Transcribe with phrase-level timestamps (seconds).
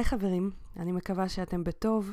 [0.00, 2.12] היי חברים, אני מקווה שאתם בטוב.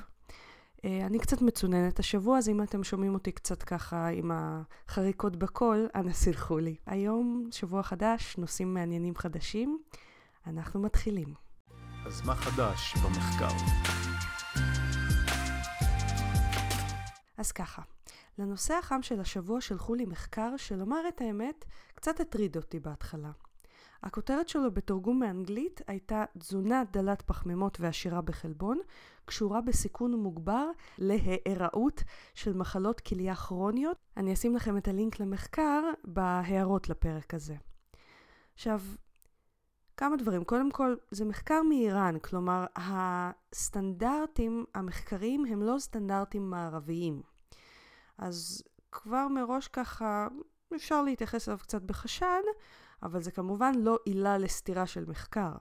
[0.85, 5.87] אה, אני קצת מצוננת השבוע, אז אם אתם שומעים אותי קצת ככה עם החריקות בקול,
[5.95, 6.75] אנא סלחו לי.
[6.85, 9.79] היום, שבוע חדש, נושאים מעניינים חדשים.
[10.47, 11.33] אנחנו מתחילים.
[12.05, 13.55] אז מה חדש במחקר?
[17.37, 17.81] אז ככה,
[18.37, 23.31] לנושא החם של השבוע שלחו לי מחקר שלומר את האמת, קצת הטריד אותי בהתחלה.
[24.03, 28.79] הכותרת שלו בתרגום מאנגלית הייתה תזונה דלת פחמימות ועשירה בחלבון,
[29.25, 33.97] קשורה בסיכון מוגבר להיארעות של מחלות כליה כרוניות.
[34.17, 37.55] אני אשים לכם את הלינק למחקר בהערות לפרק הזה.
[38.53, 38.81] עכשיו,
[39.97, 40.43] כמה דברים.
[40.43, 47.21] קודם כל, זה מחקר מאיראן, כלומר, הסטנדרטים המחקריים הם לא סטנדרטים מערביים.
[48.17, 50.27] אז כבר מראש ככה
[50.75, 52.41] אפשר להתייחס אליו קצת בחשד,
[53.03, 55.51] אבל זה כמובן לא עילה לסתירה של מחקר.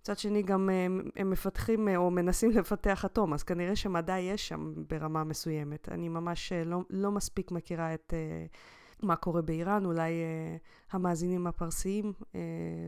[0.00, 4.18] מצד שני, גם הם, אה, הם מפתחים אה, או מנסים לפתח אטום, אז כנראה שמדע
[4.18, 5.88] יש שם ברמה מסוימת.
[5.88, 11.46] אני ממש אה, לא, לא מספיק מכירה את uh, מה קורה באיראן, אולי uh, המאזינים
[11.46, 12.36] הפרסיים uh,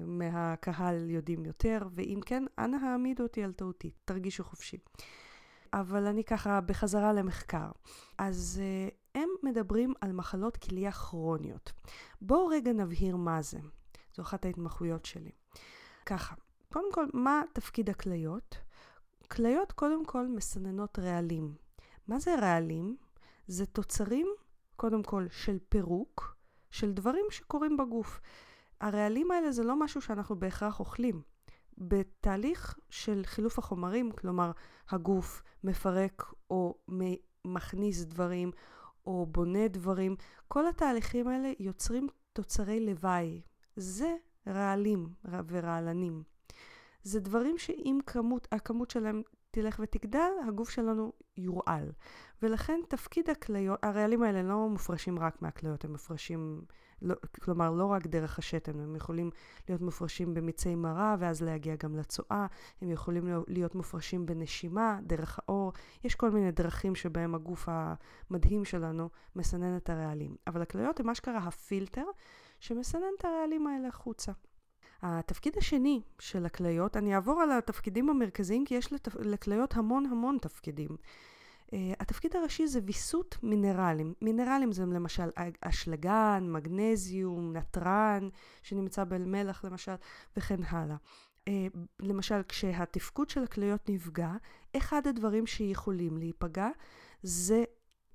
[0.06, 4.78] מהקהל יודעים יותר, ואם כן, אנא העמידו אותי על טעותי, תרגישו חופשי.
[5.72, 7.70] אבל אני ככה בחזרה למחקר.
[8.18, 11.72] אז uh, הם מדברים על מחלות כליה כרוניות.
[12.20, 13.58] בואו רגע נבהיר מה זה.
[14.14, 15.30] זו אחת ההתמחויות שלי.
[16.06, 16.34] ככה,
[16.72, 18.56] קודם כל, מה תפקיד הכליות?
[19.30, 21.54] כליות קודם כל מסננות רעלים.
[22.08, 22.96] מה זה רעלים?
[23.46, 24.26] זה תוצרים,
[24.76, 26.36] קודם כל, של פירוק,
[26.70, 28.20] של דברים שקורים בגוף.
[28.80, 31.22] הרעלים האלה זה לא משהו שאנחנו בהכרח אוכלים.
[31.88, 34.50] בתהליך של חילוף החומרים, כלומר
[34.88, 36.78] הגוף מפרק או
[37.44, 38.50] מכניס דברים
[39.06, 40.16] או בונה דברים,
[40.48, 43.42] כל התהליכים האלה יוצרים תוצרי לוואי.
[43.76, 44.16] זה
[44.46, 46.22] רעלים ורעלנים.
[47.02, 51.92] זה דברים שאם כמות, הכמות שלהם תלך ותגדל, הגוף שלנו יורעל.
[52.42, 56.64] ולכן תפקיד הכליות, הרעלים האלה לא מופרשים רק מהכליות, הם מופרשים,
[57.02, 59.30] לא, כלומר לא רק דרך השתן, הם יכולים
[59.68, 62.46] להיות מופרשים במיצי מרה ואז להגיע גם לצואה,
[62.82, 65.72] הם יכולים להיות מופרשים בנשימה, דרך האור,
[66.04, 70.36] יש כל מיני דרכים שבהם הגוף המדהים שלנו מסנן את הרעלים.
[70.46, 72.04] אבל הכליות הם אשכרה הפילטר
[72.60, 74.32] שמסנן את הרעלים האלה החוצה.
[75.02, 78.92] התפקיד השני של הכליות, אני אעבור על התפקידים המרכזיים כי יש.
[79.18, 80.96] לכליות המון המון תפקידים.
[81.72, 84.14] Uh, התפקיד הראשי זה ויסות מינרלים.
[84.22, 85.28] מינרלים זה למשל
[85.60, 88.28] אשלגן, מגנזיום, נתרן,
[88.62, 89.94] שנמצא במלח למשל,
[90.36, 90.96] וכן הלאה.
[91.48, 91.50] Uh,
[92.00, 94.32] למשל, כשהתפקוד של הכליות נפגע,
[94.76, 96.68] אחד הדברים שיכולים להיפגע
[97.22, 97.64] זה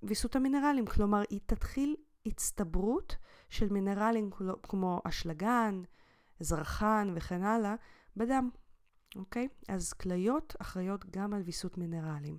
[0.03, 0.85] ויסות המינרלים.
[0.85, 3.15] כלומר, היא תתחיל הצטברות
[3.49, 4.29] של מינרלים
[4.63, 5.81] כמו אשלגן,
[6.39, 7.75] זרחן וכן הלאה
[8.17, 8.49] בדם,
[9.15, 9.47] אוקיי?
[9.67, 12.37] אז כליות אחראיות גם על ויסות מינרלים.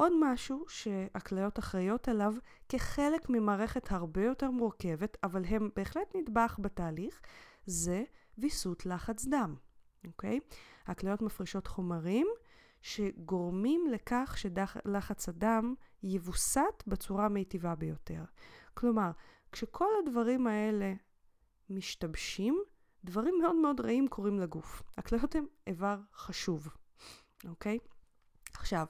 [0.00, 2.34] עוד משהו שהכליות אחראיות עליו
[2.68, 7.20] כחלק ממערכת הרבה יותר מורכבת, אבל הם בהחלט נדבך בתהליך,
[7.66, 8.04] זה
[8.38, 9.56] ויסות לחץ דם,
[10.06, 10.40] אוקיי?
[10.86, 12.26] הכליות מפרישות חומרים
[12.82, 18.24] שגורמים לכך שלחץ הדם יווסת בצורה המיטיבה ביותר.
[18.74, 19.10] כלומר,
[19.52, 20.94] כשכל הדברים האלה
[21.70, 22.62] משתבשים,
[23.04, 24.82] דברים מאוד מאוד רעים קורים לגוף.
[24.98, 26.68] הכליות הן איבר חשוב,
[27.48, 27.78] אוקיי?
[28.54, 28.86] עכשיו,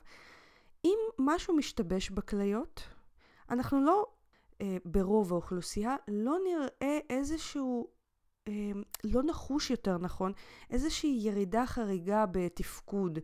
[0.85, 2.83] אם משהו משתבש בכליות,
[3.51, 4.07] אנחנו לא,
[4.61, 7.89] אה, ברוב האוכלוסייה, לא נראה איזשהו,
[8.49, 8.53] אה,
[9.05, 10.33] לא נחוש יותר נכון,
[10.71, 13.19] איזושהי ירידה חריגה בתפקוד.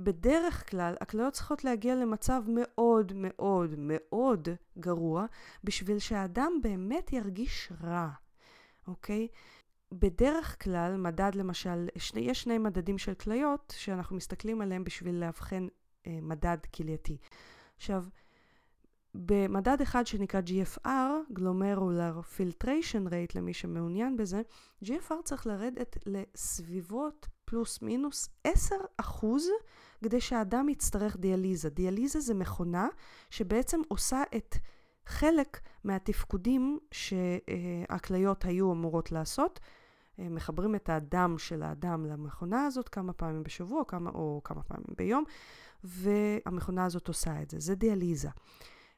[0.00, 4.48] בדרך כלל, הכליות צריכות להגיע למצב מאוד מאוד מאוד
[4.78, 5.26] גרוע,
[5.64, 8.08] בשביל שהאדם באמת ירגיש רע,
[8.88, 9.28] אוקיי?
[9.92, 15.66] בדרך כלל, מדד למשל, שני, יש שני מדדים של כליות שאנחנו מסתכלים עליהם בשביל לאבחן
[16.06, 17.16] מדד כלייתי.
[17.76, 18.04] עכשיו,
[19.14, 24.42] במדד אחד שנקרא GFR, Glomerular Filtration Rate למי שמעוניין בזה,
[24.84, 29.48] GFR צריך לרדת לסביבות פלוס מינוס 10 אחוז
[30.04, 31.70] כדי שהאדם יצטרך דיאליזה.
[31.70, 32.88] דיאליזה זה מכונה
[33.30, 34.56] שבעצם עושה את
[35.06, 39.60] חלק מהתפקודים שהכליות היו אמורות לעשות,
[40.18, 44.86] אה, מחברים את הדם של האדם למכונה הזאת כמה פעמים בשבוע כמה, או כמה פעמים
[44.96, 45.24] ביום,
[45.84, 47.60] והמכונה הזאת עושה את זה.
[47.60, 48.28] זה דיאליזה.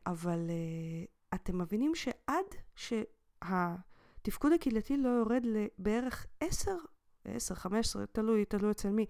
[0.06, 2.44] אבל uh, אתם מבינים שעד
[2.74, 6.76] שהתפקוד הקהילתי לא יורד לבערך 10,
[7.24, 9.06] 10, 15, תלוי, תלוי אצל מי,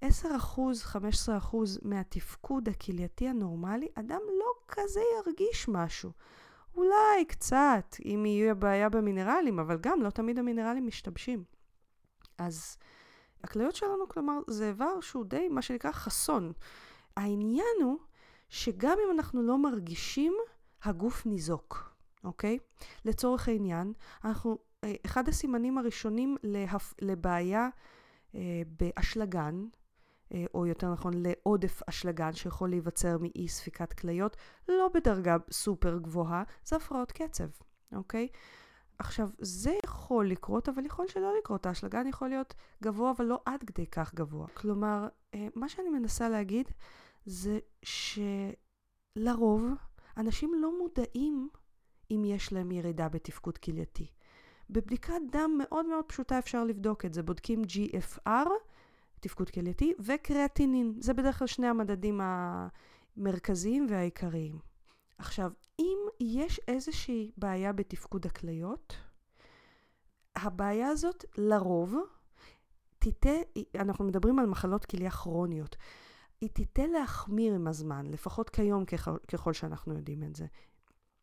[0.00, 6.10] 10 אחוז, 15 אחוז מהתפקוד הקהילתי הנורמלי, אדם לא כזה ירגיש משהו.
[6.74, 11.44] אולי קצת, אם יהיה בעיה במינרלים, אבל גם לא תמיד המינרלים משתבשים.
[12.38, 12.76] אז
[13.44, 16.52] הכליות שלנו, כלומר, זה איבר שהוא די, מה שנקרא, חסון.
[17.16, 17.98] העניין הוא
[18.48, 20.34] שגם אם אנחנו לא מרגישים,
[20.82, 21.94] הגוף ניזוק,
[22.24, 22.58] אוקיי?
[23.04, 23.92] לצורך העניין,
[24.24, 26.94] אנחנו, אה, אחד הסימנים הראשונים להפ...
[27.00, 27.68] לבעיה
[28.34, 28.40] אה,
[28.80, 29.64] באשלגן,
[30.34, 34.36] אה, או יותר נכון לעודף אשלגן שיכול להיווצר מאי ספיקת כליות,
[34.68, 37.48] לא בדרגה סופר גבוהה, זה הפרעות קצב,
[37.92, 38.28] אוקיי?
[38.98, 41.66] עכשיו, זה יכול לקרות, אבל יכול שלא לקרות.
[41.66, 44.46] האשלגן יכול להיות גבוה, אבל לא עד כדי כך גבוה.
[44.54, 45.08] כלומר,
[45.54, 46.70] מה שאני מנסה להגיד
[47.26, 47.58] זה
[49.16, 49.64] שלרוב
[50.16, 51.48] אנשים לא מודעים
[52.10, 54.06] אם יש להם ירידה בתפקוד כלייתי.
[54.70, 57.22] בבדיקת דם מאוד מאוד פשוטה אפשר לבדוק את זה.
[57.22, 58.48] בודקים GFR,
[59.20, 60.94] תפקוד כלייתי, וקריאטינין.
[61.00, 64.58] זה בדרך כלל שני המדדים המרכזיים והעיקריים.
[65.18, 68.96] עכשיו, אם יש איזושהי בעיה בתפקוד הכליות,
[70.36, 71.96] הבעיה הזאת לרוב
[73.02, 73.30] תיטה,
[73.78, 75.76] אנחנו מדברים על מחלות כליה כרוניות,
[76.40, 80.46] היא תיטה להחמיר עם הזמן, לפחות כיום ככל, ככל שאנחנו יודעים את זה.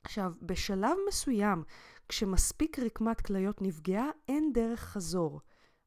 [0.03, 1.63] עכשיו, בשלב מסוים,
[2.09, 5.41] כשמספיק רקמת כליות נפגעה, אין דרך חזור,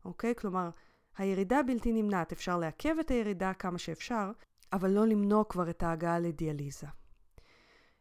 [0.05, 0.35] אוקיי?
[0.35, 0.71] כלומר,
[1.19, 4.31] הירידה בלתי נמנעת, אפשר לעכב את הירידה כמה שאפשר,
[4.73, 6.87] אבל לא למנוע כבר את ההגעה לדיאליזה.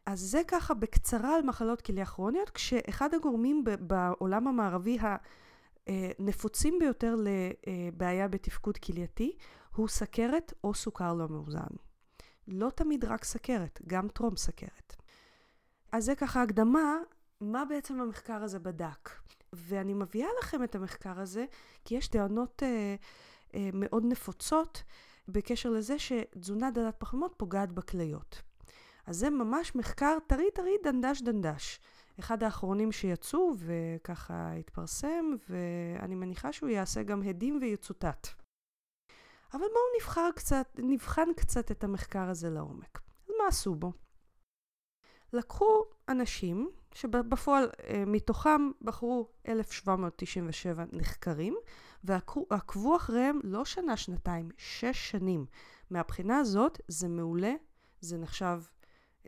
[0.06, 4.98] אז זה ככה בקצרה על מחלות כליה כרוניות, כשאחד הגורמים בעולם המערבי
[5.86, 9.36] הנפוצים ביותר לבעיה בתפקוד כלייתי
[9.76, 11.74] הוא סכרת או סוכר לא מאוזן.
[12.48, 14.96] לא תמיד רק סכרת, גם טרום סכרת.
[15.92, 16.96] אז זה ככה הקדמה,
[17.40, 19.10] מה בעצם המחקר הזה בדק.
[19.52, 21.44] ואני מביאה לכם את המחקר הזה,
[21.84, 22.94] כי יש טענות אה,
[23.54, 24.82] אה, מאוד נפוצות
[25.28, 28.42] בקשר לזה שתזונה דלת פחמימות פוגעת בכליות.
[29.06, 31.80] אז זה ממש מחקר טרי טרי דנדש דנדש.
[32.22, 38.28] אחד האחרונים שיצאו וככה התפרסם, ואני מניחה שהוא יעשה גם הדים ויצוטט.
[39.52, 43.00] אבל בואו נבחר קצת, נבחן קצת את המחקר הזה לעומק.
[43.28, 43.92] אז מה עשו בו?
[45.32, 51.56] לקחו אנשים שבפועל אה, מתוכם בחרו 1,797 נחקרים
[52.04, 55.46] ועקבו אחריהם לא שנה, שנתיים, שש שנים.
[55.90, 57.54] מהבחינה הזאת זה מעולה,
[58.00, 58.60] זה נחשב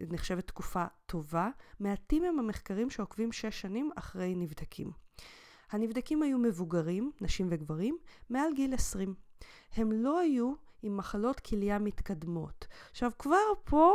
[0.01, 1.49] נחשבת תקופה טובה.
[1.81, 4.91] מעטים הם המחקרים שעוקבים שש שנים אחרי נבדקים.
[5.71, 7.99] הנבדקים היו מבוגרים, נשים וגברים,
[8.31, 9.15] מעל גיל 20.
[9.73, 10.53] הם לא היו
[10.83, 12.67] עם מחלות כליה מתקדמות.
[12.91, 13.95] עכשיו, כבר פה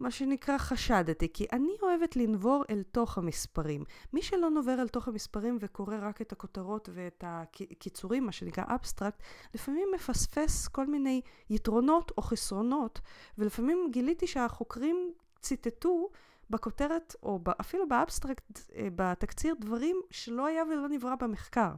[0.00, 3.84] מה שנקרא חשדתי, כי אני אוהבת לנבור אל תוך המספרים.
[4.12, 9.22] מי שלא נובר אל תוך המספרים וקורא רק את הכותרות ואת הקיצורים, מה שנקרא אבסטרקט,
[9.54, 13.00] לפעמים מפספס כל מיני יתרונות או חסרונות,
[13.38, 15.12] ולפעמים גיליתי שהחוקרים
[15.46, 16.10] ציטטו
[16.50, 21.70] בכותרת, או אפילו באבסטרקט, אה, בתקציר, דברים שלא היה ולא נברא במחקר.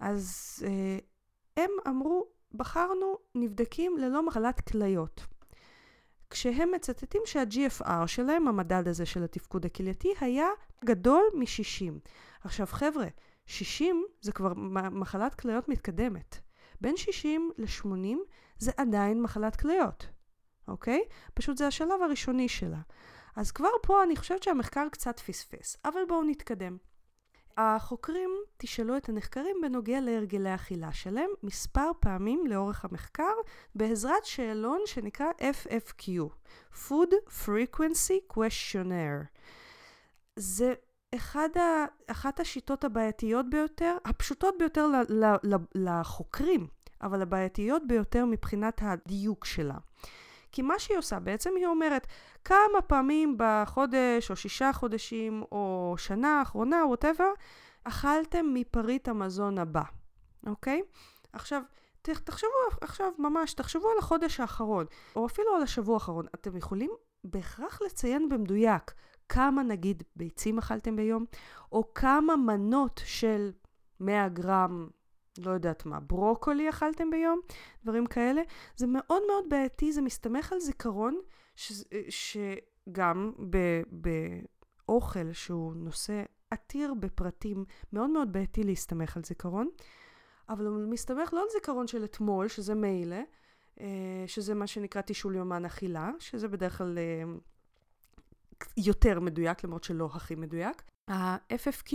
[0.00, 0.98] אז אה,
[1.56, 5.26] הם אמרו, בחרנו נבדקים ללא מחלת כליות.
[6.30, 10.48] כשהם מצטטים שה-GFR שלהם, המדד הזה של התפקוד הכלייתי, היה
[10.84, 12.10] גדול מ-60.
[12.40, 13.06] עכשיו חבר'ה,
[13.46, 14.52] 60 זה כבר
[14.90, 16.40] מחלת כליות מתקדמת.
[16.80, 18.16] בין 60 ל-80
[18.58, 20.06] זה עדיין מחלת כליות.
[20.68, 21.02] אוקיי?
[21.34, 22.80] פשוט זה השלב הראשוני שלה.
[23.36, 26.76] אז כבר פה אני חושבת שהמחקר קצת פספס, אבל בואו נתקדם.
[27.56, 33.32] החוקרים תשאלו את הנחקרים בנוגע להרגלי אכילה שלהם מספר פעמים לאורך המחקר
[33.74, 36.08] בעזרת שאלון שנקרא FFQ,
[36.74, 37.12] Food
[37.44, 39.24] Frequency Questionnaire.
[40.36, 40.74] זה
[41.14, 46.66] אחד ה, אחת השיטות הבעייתיות ביותר, הפשוטות ביותר ל, ל, ל, לחוקרים,
[47.02, 49.76] אבל הבעייתיות ביותר מבחינת הדיוק שלה.
[50.54, 52.06] כי מה שהיא עושה בעצם היא אומרת
[52.44, 57.32] כמה פעמים בחודש או שישה חודשים או שנה האחרונה, ווטאבר,
[57.84, 59.82] אכלתם מפריט המזון הבא,
[60.46, 60.82] אוקיי?
[61.32, 61.62] עכשיו,
[62.02, 62.48] תחשבו
[62.80, 66.26] עכשיו ממש, תחשבו על החודש האחרון, או אפילו על השבוע האחרון.
[66.34, 66.90] אתם יכולים
[67.24, 68.92] בהכרח לציין במדויק
[69.28, 71.24] כמה נגיד ביצים אכלתם ביום,
[71.72, 73.50] או כמה מנות של
[74.00, 74.88] 100 גרם
[75.38, 77.40] לא יודעת מה, ברוקולי אכלתם ביום,
[77.82, 78.42] דברים כאלה.
[78.76, 81.20] זה מאוד מאוד בעייתי, זה מסתמך על זיכרון,
[81.56, 81.72] ש,
[82.08, 83.56] שגם ב,
[84.00, 84.08] ב,
[84.88, 89.68] אוכל שהוא נושא עתיר בפרטים, מאוד מאוד בעייתי להסתמך על זיכרון,
[90.48, 93.20] אבל הוא מסתמך לא על זיכרון של אתמול, שזה מילא,
[93.80, 97.22] אה, שזה מה שנקרא תישול יומן אכילה, שזה בדרך כלל אה,
[98.76, 100.82] יותר מדויק, למרות שלא הכי מדויק.
[101.08, 101.94] ה-FFQ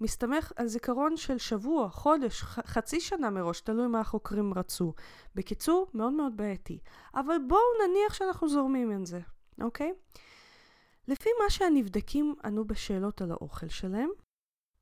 [0.00, 4.94] מסתמך על זיכרון של שבוע, חודש, חצי שנה מראש, תלוי מה החוקרים רצו.
[5.34, 6.78] בקיצור, מאוד מאוד בעייתי.
[7.14, 9.20] אבל בואו נניח שאנחנו זורמים עם זה,
[9.60, 9.92] אוקיי?
[11.08, 14.10] לפי מה שהנבדקים ענו בשאלות על האוכל שלהם,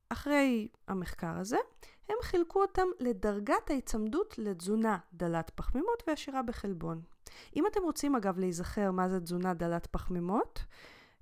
[0.09, 1.57] אחרי המחקר הזה,
[2.09, 7.01] הם חילקו אותם לדרגת ההיצמדות לתזונה דלת פחמימות ועשירה בחלבון.
[7.55, 10.59] אם אתם רוצים אגב להיזכר מה זה תזונה דלת פחמימות,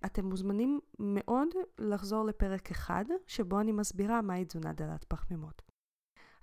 [0.06, 1.48] אתם מוזמנים מאוד
[1.80, 5.62] לחזור לפרק אחד, שבו אני מסבירה מהי תזונה דלת פחמימות.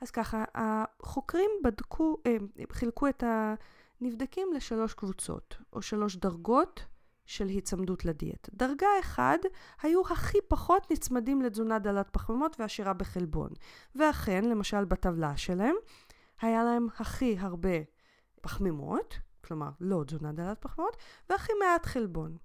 [0.01, 2.37] אז ככה, החוקרים בדקו, אה,
[2.73, 6.85] חילקו את הנבדקים לשלוש קבוצות, או שלוש דרגות
[7.27, 8.49] של היצמדות לדיאט.
[8.55, 9.39] דרגה אחד
[9.83, 13.51] היו הכי פחות נצמדים לתזונה דלת פחמימות ועשירה בחלבון.
[13.95, 15.75] ואכן, למשל בטבלה שלהם,
[16.41, 17.79] היה להם הכי הרבה
[18.41, 20.97] פחמימות, כלומר לא תזונה דלת פחמימות,
[21.31, 22.37] והכי מעט חלבון.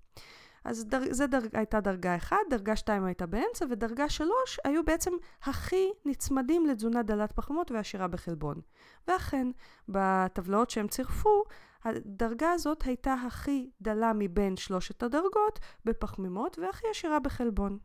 [0.67, 4.31] אז דר, זה דרג, הייתה דרגה 1, דרגה 2 הייתה באמצע, ודרגה 3
[4.63, 5.11] היו בעצם
[5.43, 8.61] הכי נצמדים לתזונה דלת פחמימות ועשירה בחלבון.
[9.07, 9.47] ואכן,
[9.89, 11.43] בטבלאות שהם צירפו,
[11.83, 17.77] הדרגה הזאת הייתה הכי דלה מבין שלושת הדרגות בפחמימות והכי עשירה בחלבון.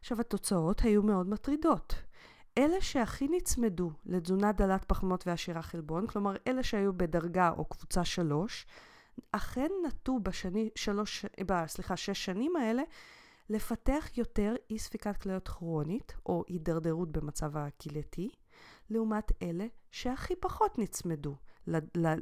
[0.00, 1.94] עכשיו, התוצאות היו מאוד מטרידות.
[2.58, 8.66] אלה שהכי נצמדו לתזונה דלת פחמימות ועשירה חלבון, כלומר אלה שהיו בדרגה או קבוצה 3,
[9.32, 12.82] אכן נטו בשני, שלוש, ב, סליחה, שש שנים האלה
[13.50, 18.30] לפתח יותר אי ספיקת כליות כרונית או הידרדרות במצב הקהילתי,
[18.90, 21.36] לעומת אלה שהכי פחות נצמדו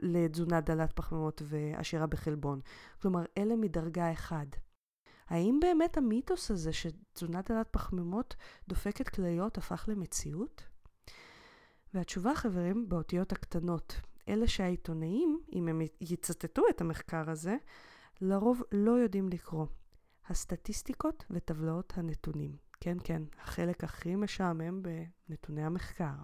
[0.02, 2.61] לתזונה דלת פחמימות ועשירה בחלבון.
[3.02, 4.47] כלומר, אלה מדרגה 1.
[5.28, 8.37] האם באמת המיתוס הזה שתזונה דלת פחמימות
[8.69, 10.62] דופקת כליות הפך למציאות?
[11.95, 14.00] והתשובה, חברים, באותיות הקטנות.
[14.29, 17.57] אלה שהעיתונאים, אם הם יצטטו את המחקר הזה,
[18.21, 19.67] לרוב לא יודעים לקרוא.
[20.29, 22.57] הסטטיסטיקות וטבלאות הנתונים.
[22.81, 26.15] כן, כן, החלק הכי משעמם בנתוני המחקר.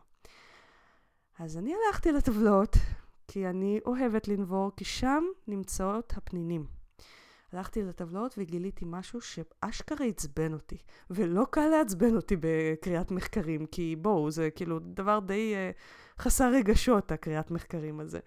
[1.38, 2.76] אז אני הלכתי לטבלאות,
[3.29, 6.67] כי אני אוהבת לנבור, כי שם נמצאות הפנינים.
[7.53, 10.76] הלכתי לטבלאות וגיליתי משהו שאשכרה עצבן אותי.
[11.11, 15.76] ולא קל לעצבן אותי בקריאת מחקרים, כי בואו, זה כאילו דבר די uh,
[16.18, 18.20] חסר רגשות, הקריאת מחקרים הזה.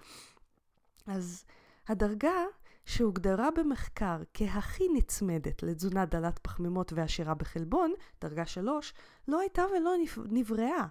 [1.07, 1.45] אז
[1.87, 2.43] הדרגה
[2.85, 8.93] שהוגדרה במחקר כהכי נצמדת לתזונה דלת פחמימות ועשירה בחלבון, דרגה שלוש,
[9.27, 9.91] לא הייתה ולא
[10.29, 10.85] נבראה.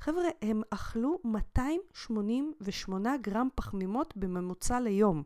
[0.00, 5.22] חבר'ה, הם אכלו 288 גרם פחמימות בממוצע ליום.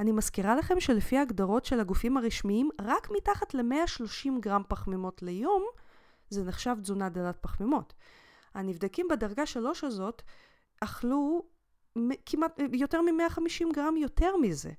[0.00, 5.64] אני מזכירה לכם שלפי ההגדרות של הגופים הרשמיים, רק מתחת ל-130 גרם פחמימות ליום,
[6.30, 7.94] זה נחשב תזונה דלת פחמימות.
[8.54, 10.22] הנבדקים בדרגה 3 הזאת
[10.80, 11.42] אכלו
[12.26, 14.70] כמעט יותר מ-150 גרם יותר מזה.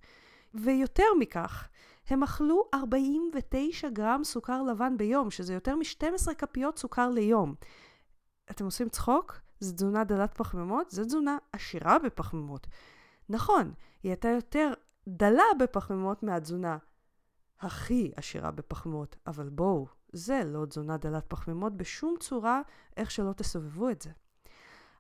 [0.54, 1.68] ויותר מכך,
[2.08, 7.56] הם אכלו 49 גרם סוכר לבן ביום, שזה יותר מ-12 כפיות סוכר ליום.
[8.52, 9.40] אתם עושים צחוק?
[9.60, 10.92] זו תזונה דלת פחמימות?
[10.92, 12.68] זו תזונה עשירה בפחמימות.
[13.30, 14.74] נכון, היא הייתה יותר
[15.08, 16.78] דלה בפחמימות מהתזונה
[17.60, 22.62] הכי עשירה בפחמימות, אבל בואו, זה לא תזונה דלת פחמימות בשום צורה,
[22.98, 24.10] איך שלא תסובבו את זה.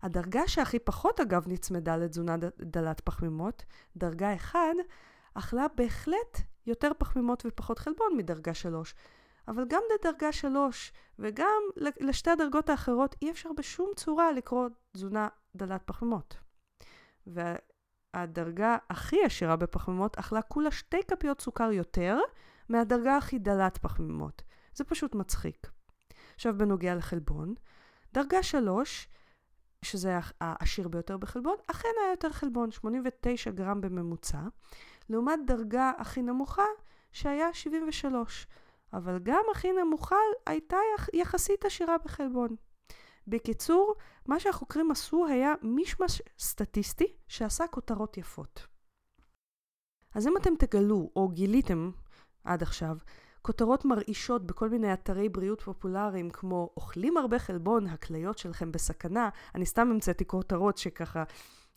[0.02, 3.64] הדרגה שהכי פחות אגב נצמדה לתזונה דלת פחמימות,
[3.98, 4.60] דרגה 1,
[5.34, 8.96] אכלה בהחלט יותר פחמימות ופחות חלבון מדרגה 3.
[9.48, 15.82] אבל גם לדרגה 3 וגם לשתי הדרגות האחרות אי אפשר בשום צורה לקרוא תזונה דלת
[15.86, 16.38] פחמימות.
[17.28, 22.18] והדרגה הכי עשירה בפחמימות אכלה כולה שתי כפיות סוכר יותר
[22.70, 24.42] מהדרגה הכי דלת פחמימות.
[24.76, 25.68] זה פשוט מצחיק.
[26.36, 27.54] עכשיו בנוגע לחלבון,
[28.14, 29.08] דרגה 3,
[29.82, 34.42] שזה העשיר ביותר בחלבון, אכן היה יותר חלבון, 89 גרם בממוצע,
[35.10, 36.66] לעומת דרגה הכי נמוכה
[37.12, 38.48] שהיה 73.
[38.94, 40.16] אבל גם הכי נמוכה
[40.46, 40.78] הייתה
[41.14, 42.56] יחסית עשירה בחלבון.
[43.28, 48.68] בקיצור, מה שהחוקרים עשו היה מישמש סטטיסטי שעשה כותרות יפות.
[50.16, 51.92] אז אם אתם תגלו, או גיליתם
[52.44, 52.98] עד עכשיו,
[53.46, 59.66] כותרות מרעישות בכל מיני אתרי בריאות פופולריים כמו אוכלים הרבה חלבון, הכליות שלכם בסכנה, אני
[59.66, 61.24] סתם המצאתי כותרות שככה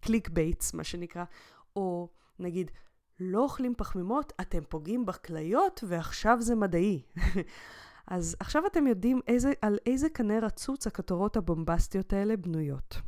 [0.01, 1.25] click baits מה שנקרא,
[1.77, 2.09] או
[2.39, 2.71] נגיד
[3.21, 7.03] לא אוכלים פחמימות, אתם פוגעים בכליות ועכשיו זה מדעי.
[8.07, 13.01] אז עכשיו אתם יודעים איזה, על איזה קנה רצוץ הכותרות הבומבסטיות האלה בנויות,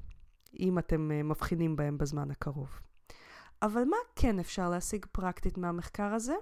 [0.58, 2.80] אם אתם אה, מבחינים בהם בזמן הקרוב.
[3.62, 6.34] אבל מה כן אפשר להשיג פרקטית מהמחקר הזה?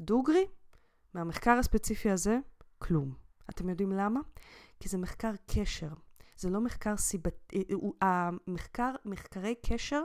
[0.00, 0.46] דוגרי,
[1.14, 2.38] מהמחקר הספציפי הזה,
[2.78, 3.14] כלום.
[3.50, 4.20] אתם יודעים למה?
[4.80, 5.88] כי זה מחקר קשר.
[6.36, 7.64] זה לא מחקר סיבתי,
[8.00, 10.02] המחקר, מחקרי קשר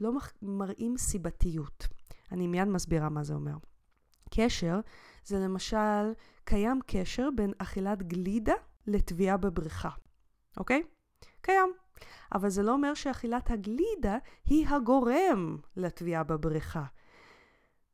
[0.00, 1.86] לא מראים סיבתיות.
[2.32, 3.56] אני מיד מסבירה מה זה אומר.
[4.30, 4.80] קשר
[5.24, 6.12] זה למשל,
[6.44, 8.54] קיים קשר בין אכילת גלידה
[8.86, 9.90] לטביעה בבריכה,
[10.56, 10.82] אוקיי?
[11.40, 11.72] קיים.
[12.34, 16.84] אבל זה לא אומר שאכילת הגלידה היא הגורם לטביעה בבריכה.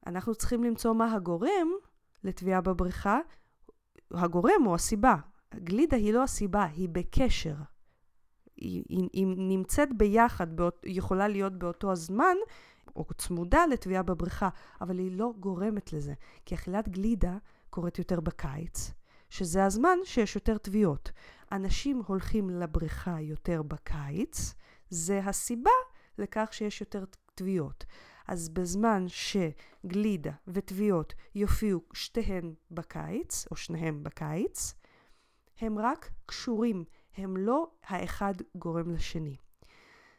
[0.07, 1.69] אנחנו צריכים למצוא מה הגורם
[2.25, 3.19] לטביעה בבריכה.
[4.11, 5.17] הגורם הוא הסיבה.
[5.55, 7.55] גלידה היא לא הסיבה, היא בקשר.
[8.57, 12.37] היא, היא, היא נמצאת ביחד, באות, יכולה להיות באותו הזמן,
[12.97, 14.49] או צמודה לטביעה בבריכה,
[14.81, 16.15] אבל היא לא גורמת לזה.
[16.47, 17.37] כי אכילת גלידה
[17.71, 18.91] קורית יותר בקיץ,
[19.31, 21.11] שזה הזמן שיש יותר טביעות.
[21.53, 24.55] אנשים הולכים לבריכה יותר בקיץ,
[24.91, 25.71] זה הסיבה
[26.19, 27.85] לכך שיש יותר טביעות.
[28.30, 34.75] אז בזמן שגלידה וטביעות יופיעו שתיהן בקיץ, או שניהם בקיץ,
[35.60, 36.84] הם רק קשורים,
[37.16, 39.37] הם לא האחד גורם לשני.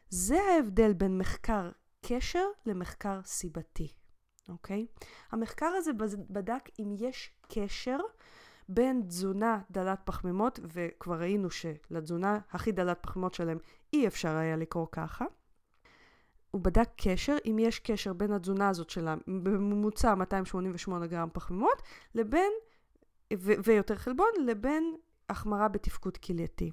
[0.08, 1.70] זה ההבדל בין מחקר
[2.06, 3.88] קשר למחקר סיבתי,
[4.48, 4.86] אוקיי?
[5.30, 5.90] המחקר הזה
[6.30, 7.98] בדק אם יש קשר
[8.68, 13.58] בין תזונה דלת פחמימות, וכבר ראינו שלתזונה הכי דלת פחמימות שלהם
[13.92, 15.24] אי אפשר היה לקרוא ככה.
[16.52, 21.82] הוא בדק קשר, אם יש קשר בין התזונה הזאת שלה, בממוצע 288 גרם פחמימות,
[22.14, 22.52] לבין,
[23.34, 24.96] ו- ויותר חלבון, לבין
[25.28, 26.70] החמרה בתפקוד כלייתי.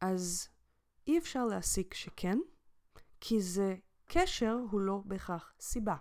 [0.00, 0.48] אז
[1.06, 2.38] אי אפשר להסיק שכן,
[3.20, 3.76] כי זה
[4.08, 5.96] קשר הוא לא בהכרח סיבה.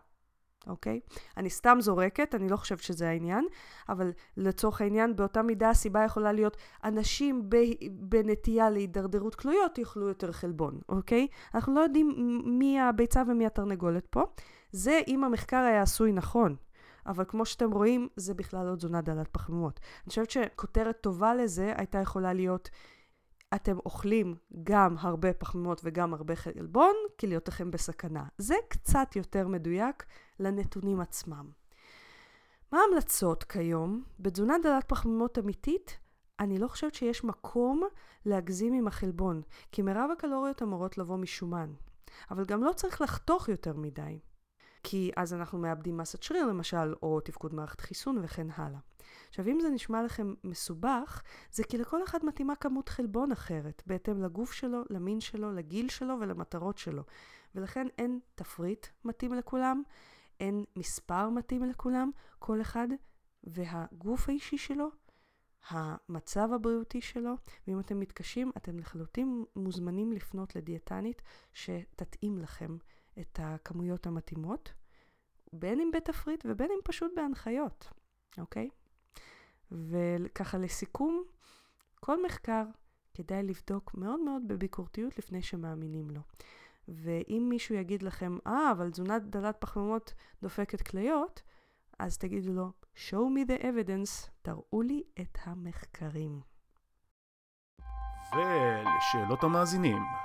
[0.68, 1.00] אוקיי?
[1.38, 3.46] אני סתם זורקת, אני לא חושבת שזה העניין,
[3.89, 7.50] אבל לצורך העניין, באותה מידה הסיבה יכולה להיות אנשים
[7.91, 11.27] בנטייה להידרדרות כלויות יאכלו יותר חלבון, אוקיי?
[11.56, 14.24] אנחנו לא יודעים מי הביצה ומי התרנגולת פה.
[14.72, 16.56] זה אם המחקר היה עשוי נכון.
[17.06, 19.80] אבל כמו שאתם רואים, זה בכלל לא תזונה דלת פחמימות.
[20.03, 22.70] אני חושבת שכותרת טובה לזה הייתה יכולה להיות
[23.55, 28.24] אתם אוכלים גם הרבה פחמימות וגם הרבה חלבון, כי כליותיכם בסכנה.
[28.37, 30.05] זה קצת יותר מדויק
[30.40, 31.50] לנתונים עצמם.
[32.72, 34.03] מה ההמלצות כיום?
[34.20, 36.00] בתזונה דלת פחמימות אמיתית,
[36.40, 37.83] אני לא חושבת שיש מקום
[38.25, 41.74] להגזים עם החלבון, כי מרב הקלוריות אמורות לבוא משומן.
[42.31, 44.20] אבל גם לא צריך לחתוך יותר מדי,
[44.83, 48.79] כי אז אנחנו מאבדים מסת שריר למשל, או תפקוד מערכת חיסון וכן הלאה.
[49.29, 54.24] עכשיו, אם זה נשמע לכם מסובך, זה כי לכל אחד מתאימה כמות חלבון אחרת, בהתאם
[54.24, 57.03] לגוף שלו, למין שלו, לגיל שלו ולמטרות שלו.
[57.55, 59.83] ולכן אין תפריט מתאים לכולם,
[60.39, 62.87] אין מספר מתאים לכולם, כל אחד
[63.44, 64.89] והגוף האישי שלו,
[65.70, 67.33] המצב הבריאותי שלו,
[67.67, 71.22] ואם אתם מתקשים, אתם לחלוטין מוזמנים לפנות לדיאטנית
[71.53, 72.77] שתתאים לכם
[73.20, 74.74] את הכמויות המתאימות,
[75.54, 77.90] בין אם בתפריט ובין אם פשוט בהנחיות,
[78.38, 78.70] אוקיי?
[79.72, 81.24] וככה לסיכום,
[82.00, 82.64] כל מחקר
[83.14, 86.22] כדאי לבדוק מאוד מאוד בביקורתיות לפני שמאמינים לו.
[86.88, 91.42] ואם מישהו יגיד לכם, אה, ah, אבל תזונת דלת פחמימות דופקת כליות,
[92.00, 96.42] אז תגידו לו, show me the evidence, תראו לי את המחקרים.
[98.36, 100.21] ולשאלות המאזינים.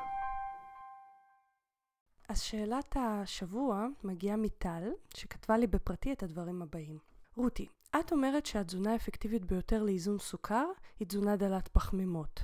[2.29, 6.99] אז שאלת השבוע מגיעה מטל, שכתבה לי בפרטי את הדברים הבאים.
[7.37, 7.67] רותי,
[8.01, 10.67] את אומרת שהתזונה האפקטיבית ביותר לאיזון סוכר
[10.99, 12.41] היא תזונה דלת פחמימות.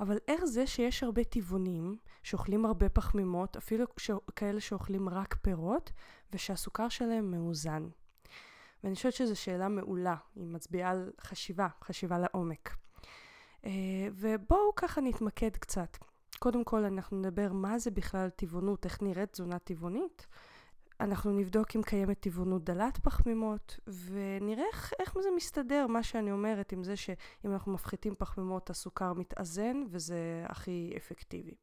[0.00, 4.10] אבל איך זה שיש הרבה טבעונים שאוכלים הרבה פחמימות, אפילו ש...
[4.36, 5.92] כאלה שאוכלים רק פירות,
[6.32, 7.88] ושהסוכר שלהם מאוזן?
[8.84, 12.76] ואני חושבת שזו שאלה מעולה, היא מצביעה על חשיבה, חשיבה לעומק.
[13.62, 13.66] Uh,
[14.12, 15.96] ובואו ככה נתמקד קצת.
[16.44, 20.26] קודם כל אנחנו נדבר מה זה בכלל טבעונות, איך נראית תזונה טבעונית.
[21.00, 26.72] אנחנו נבדוק אם קיימת טבעונות דלת פחמימות, ונראה איך, איך זה מסתדר, מה שאני אומרת,
[26.72, 31.54] עם זה שאם אנחנו מפחיתים פחמימות, הסוכר מתאזן, וזה הכי אפקטיבי.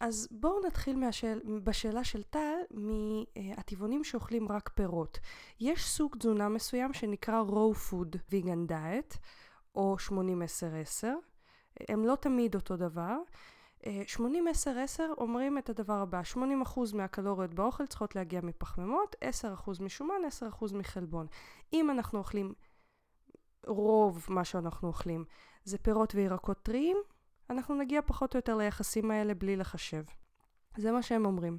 [0.00, 5.18] אז בואו נתחיל מהשאל, בשאלה של טל, מהטבעונים שאוכלים רק פירות.
[5.60, 9.18] יש סוג תזונה מסוים שנקרא raw food vegan diet,
[9.74, 10.10] או 80-10-10.
[11.88, 13.16] הם לא תמיד אותו דבר.
[13.82, 13.86] 80-10-10
[15.18, 16.36] אומרים את הדבר הבא, 80%
[16.94, 19.16] מהקלוריות באוכל צריכות להגיע מפחמימות,
[19.68, 20.14] 10% משומן,
[20.60, 21.26] 10% מחלבון.
[21.72, 22.54] אם אנחנו אוכלים,
[23.66, 25.24] רוב מה שאנחנו אוכלים
[25.64, 26.96] זה פירות וירקות טריים,
[27.50, 30.04] אנחנו נגיע פחות או יותר ליחסים האלה בלי לחשב.
[30.76, 31.58] זה מה שהם אומרים.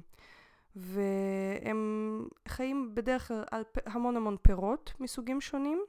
[0.76, 5.84] והם חיים בדרך כלל על המון המון פירות מסוגים שונים.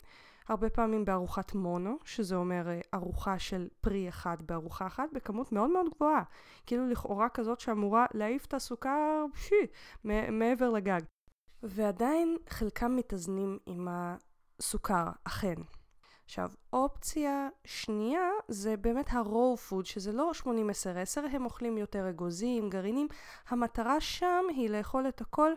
[0.48, 5.70] הרבה פעמים בארוחת מונו, שזה אומר אה, ארוחה של פרי אחד בארוחה אחת, בכמות מאוד
[5.70, 6.24] מאוד גבוהה.
[6.66, 9.68] כאילו לכאורה כזאת שאמורה להעיף את הסוכר פשי,
[10.32, 11.02] מעבר לגג.
[11.64, 15.56] ועדיין חלקם מתאזנים עם הסוכר, אכן.
[16.26, 20.48] עכשיו, אופציה שנייה זה באמת ה-raw food, שזה לא 80-10-10,
[21.32, 23.08] הם אוכלים יותר אגוזים, גרעינים.
[23.48, 25.52] המטרה שם היא לאכול את הכל,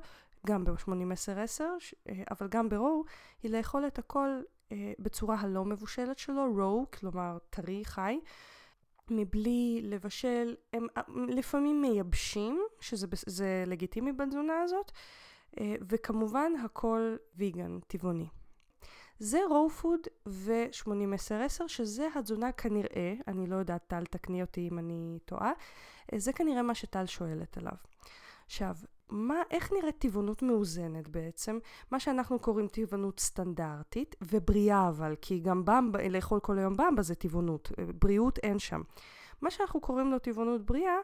[0.47, 1.63] גם ב-80-10-10,
[2.31, 3.11] אבל גם ב-raw,
[3.43, 4.56] היא לאכול את הכל אה,
[4.99, 8.19] בצורה הלא מבושלת שלו, raw, כלומר טרי, חי.
[9.11, 14.93] מבלי לבשל, הם אה, לפעמים מייבשים, שזה לגיטימי בתזונה הזאת,
[15.61, 18.29] אה, וכמובן הכל ויגן, טבעוני.
[19.19, 25.19] זה raw food ו-80-10-10, שזה התזונה כנראה, אני לא יודעת, טל תקני אותי אם אני
[25.25, 25.53] טועה,
[26.13, 27.77] אה, זה כנראה מה שטל שואלת עליו.
[28.47, 28.75] עכשיו,
[29.09, 31.59] מה, איך נראית טבעונות מאוזנת בעצם?
[31.91, 37.15] מה שאנחנו קוראים טבעונות סטנדרטית, ובריאה אבל, כי גם במבה, לאכול כל היום במבה זה
[37.15, 38.83] טבעונות, בריאות אין שם.
[39.41, 40.97] מה שאנחנו קוראים לו טבעונות בריאה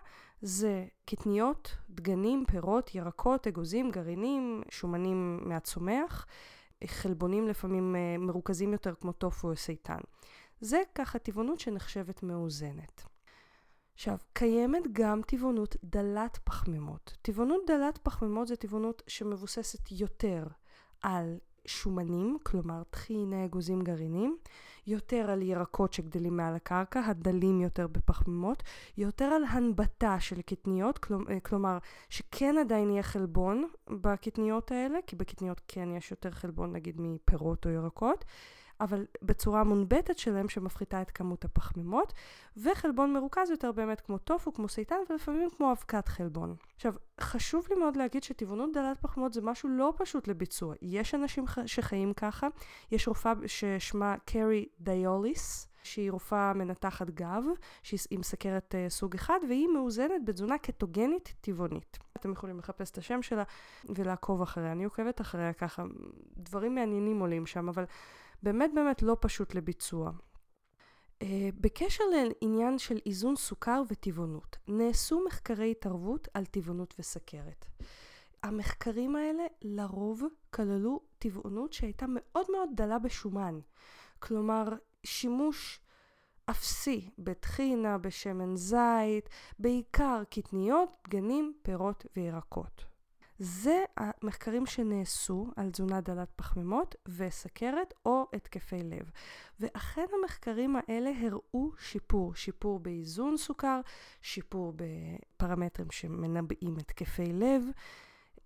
[0.43, 6.27] זה קטניות, דגנים, פירות, ירקות, אגוזים, גרעינים, שומנים מהצומח,
[6.87, 9.99] חלבונים לפעמים אה, מרוכזים יותר כמו טופו או סייטן.
[10.61, 13.12] זה ככה טבעונות שנחשבת מאוזנת.
[14.03, 17.17] עכשיו, קיימת גם טבעונות דלת פחמימות.
[17.23, 20.47] טבעונות דלת פחמימות זה טבעונות שמבוססת יותר
[21.03, 24.37] על שומנים, כלומר טחינה, אגוזים, גרעינים,
[24.87, 28.63] יותר על ירקות שגדלים מעל הקרקע, הדלים יותר בפחמימות,
[28.97, 30.99] יותר על הנבטה של קטניות,
[31.43, 37.67] כלומר שכן עדיין יהיה חלבון בקטניות האלה, כי בקטניות כן יש יותר חלבון נגיד מפירות
[37.67, 38.25] או ירקות,
[38.81, 42.13] אבל בצורה מונבטת שלהם שמפחיתה את כמות הפחמימות,
[42.57, 46.57] וחלבון מרוכז יותר באמת כמו טופו, כמו סייטן, ולפעמים כמו אבקת חלבון.
[46.77, 50.75] עכשיו, חשוב לי מאוד להגיד שטבעונות דלת פחמימות זה משהו לא פשוט לביצוע.
[50.83, 52.49] יש אנשים שחיים ככה,
[52.91, 57.45] יש רופאה ששמה קרי דיוליס, שהיא רופאה מנתחת גב,
[57.83, 61.99] שהיא עם סכרת uh, סוג אחד, והיא מאוזנת בתזונה קטוגנית טבעונית.
[62.17, 63.43] אתם יכולים לחפש את השם שלה
[63.89, 64.73] ולעקוב אחריה.
[64.73, 65.85] אני עוקבת אחריה ככה,
[66.37, 67.85] דברים מעניינים עולים שם, אבל
[68.43, 70.11] באמת באמת לא פשוט לביצוע.
[71.23, 71.25] Uh,
[71.61, 77.65] בקשר לעניין של איזון סוכר וטבעונות, נעשו מחקרי התערבות על טבעונות וסכרת.
[78.43, 83.59] המחקרים האלה לרוב כללו טבעונות שהייתה מאוד מאוד דלה בשומן.
[84.19, 84.65] כלומר,
[85.05, 85.81] שימוש
[86.51, 89.29] אפסי בטחינה, בשמן זית,
[89.59, 92.92] בעיקר קטניות, דגנים, פירות וירקות.
[93.43, 99.11] זה המחקרים שנעשו על תזונה דלת פחמימות וסכרת או התקפי לב.
[99.61, 103.81] ואכן המחקרים האלה הראו שיפור, שיפור באיזון סוכר,
[104.23, 107.63] שיפור בפרמטרים שמנבאים התקפי לב,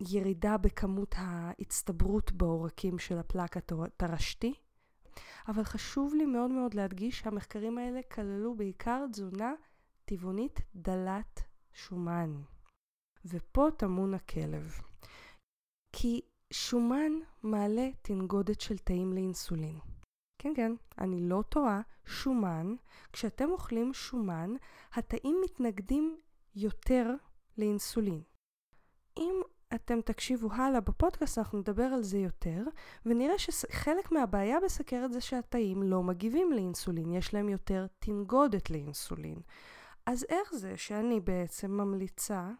[0.00, 4.54] ירידה בכמות ההצטברות בעורקים של הפלק התרשתי.
[5.48, 9.52] אבל חשוב לי מאוד מאוד להדגיש שהמחקרים האלה כללו בעיקר תזונה
[10.04, 12.55] טבעונית דלת שומן.
[13.28, 14.80] ופה טמון הכלב.
[15.92, 16.20] כי
[16.52, 17.12] שומן
[17.42, 19.78] מעלה תנגודת של תאים לאינסולין.
[20.38, 22.74] כן, כן, אני לא טועה, שומן,
[23.12, 24.54] כשאתם אוכלים שומן,
[24.92, 26.20] התאים מתנגדים
[26.54, 27.14] יותר
[27.58, 28.22] לאינסולין.
[29.18, 29.34] אם
[29.74, 32.64] אתם תקשיבו הלאה בפודקאסט, אנחנו נדבר על זה יותר,
[33.06, 39.40] ונראה שחלק מהבעיה בסכרת זה שהתאים לא מגיבים לאינסולין, יש להם יותר תנגודת לאינסולין.
[40.06, 42.50] אז איך זה שאני בעצם ממליצה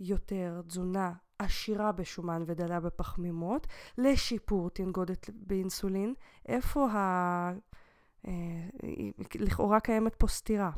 [0.00, 3.66] יותר תזונה עשירה בשומן ודלה בפחמימות,
[3.98, 6.14] לשיפור תנגודת באינסולין,
[6.48, 7.52] איפה ה...
[8.26, 8.32] אה,
[9.34, 10.70] לכאורה קיימת פה סתירה.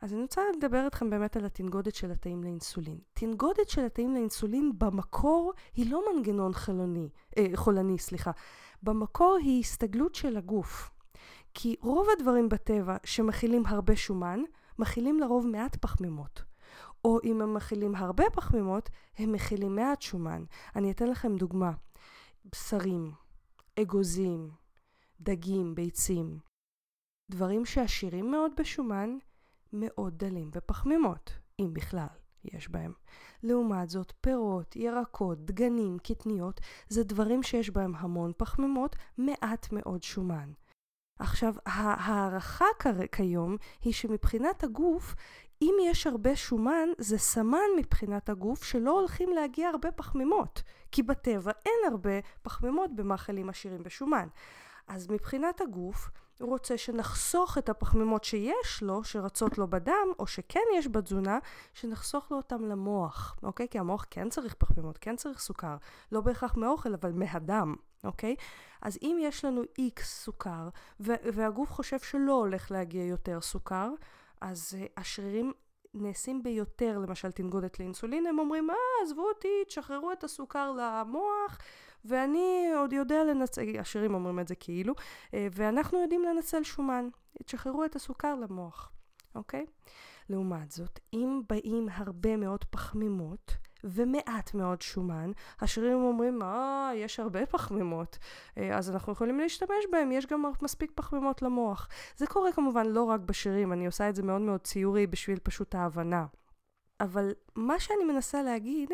[0.00, 2.98] אז אני רוצה לדבר איתכם באמת על התנגודת של התאים לאינסולין.
[3.14, 8.30] תנגודת של התאים לאינסולין במקור היא לא מנגנון חלוני, אה, חולני, סליחה.
[8.82, 10.90] במקור היא הסתגלות של הגוף.
[11.54, 14.40] כי רוב הדברים בטבע שמכילים הרבה שומן,
[14.78, 16.42] מכילים לרוב מעט פחמימות.
[17.04, 20.44] או אם הם מכילים הרבה פחמימות, הם מכילים מעט שומן.
[20.76, 21.72] אני אתן לכם דוגמה.
[22.52, 23.12] בשרים,
[23.80, 24.50] אגוזים,
[25.20, 26.38] דגים, ביצים.
[27.30, 29.18] דברים שעשירים מאוד בשומן,
[29.72, 32.06] מאוד דלים בפחמימות, אם בכלל
[32.44, 32.92] יש בהם.
[33.42, 40.52] לעומת זאת, פירות, ירקות, דגנים, קטניות, זה דברים שיש בהם המון פחמימות, מעט מאוד שומן.
[41.18, 42.66] עכשיו, ההערכה
[43.12, 45.14] כיום היא שמבחינת הגוף,
[45.62, 51.52] אם יש הרבה שומן, זה סמן מבחינת הגוף שלא הולכים להגיע הרבה פחמימות, כי בטבע
[51.66, 52.10] אין הרבה
[52.42, 54.28] פחמימות במאכלים עשירים בשומן.
[54.88, 60.60] אז מבחינת הגוף, הוא רוצה שנחסוך את הפחמימות שיש לו, שרצות לו בדם, או שכן
[60.74, 61.38] יש בתזונה,
[61.74, 63.68] שנחסוך לו אותם למוח, אוקיי?
[63.70, 65.76] כי המוח כן צריך פחמימות, כן צריך סוכר,
[66.12, 67.74] לא בהכרח מאוכל, אבל מהדם,
[68.04, 68.36] אוקיי?
[68.82, 70.68] אז אם יש לנו איקס סוכר,
[71.00, 73.90] והגוף חושב שלא הולך להגיע יותר סוכר,
[74.40, 75.52] אז uh, השרירים
[75.94, 81.58] נעשים ביותר, למשל תנגודת לאינסולין, הם אומרים, אה, עזבו אותי, תשחררו את הסוכר למוח,
[82.04, 84.94] ואני עוד יודע לנצל, עשירים אומרים את זה כאילו,
[85.34, 87.08] אה, ואנחנו יודעים לנצל שומן.
[87.44, 88.92] תשחררו את הסוכר למוח,
[89.34, 89.66] אוקיי?
[90.28, 93.52] לעומת זאת, אם באים הרבה מאוד פחמימות,
[93.84, 98.18] ומעט מאוד שומן, השרירים אומרים, אה, יש הרבה פחמימות,
[98.58, 101.88] אה, אז אנחנו יכולים להשתמש בהם, יש גם מספיק פחמימות למוח.
[102.16, 105.74] זה קורה כמובן לא רק בשרירים, אני עושה את זה מאוד מאוד ציורי בשביל פשוט
[105.74, 106.26] ההבנה.
[107.00, 108.90] אבל מה שאני מנסה להגיד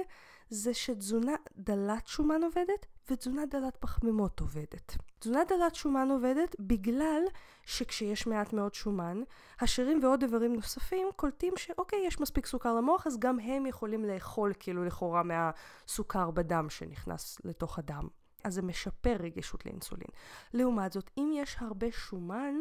[0.48, 4.96] זה שתזונה דלת שומן עובדת ותזונה דלת פחמימות עובדת.
[5.18, 7.22] תזונה דלת שומן עובדת בגלל
[7.64, 9.22] שכשיש מעט מאוד שומן,
[9.60, 14.52] השרירים ועוד איברים נוספים קולטים שאוקיי, יש מספיק סוכר למוח, אז גם הם יכולים לאכול
[14.58, 18.08] כאילו לכאורה מהסוכר בדם שנכנס לתוך הדם.
[18.44, 20.08] אז זה משפר רגישות לאינסולין.
[20.54, 22.54] לעומת זאת, אם יש הרבה שומן,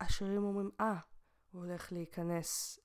[0.00, 1.00] השרירים אומרים, אה, ah,
[1.52, 2.78] הוא הולך להיכנס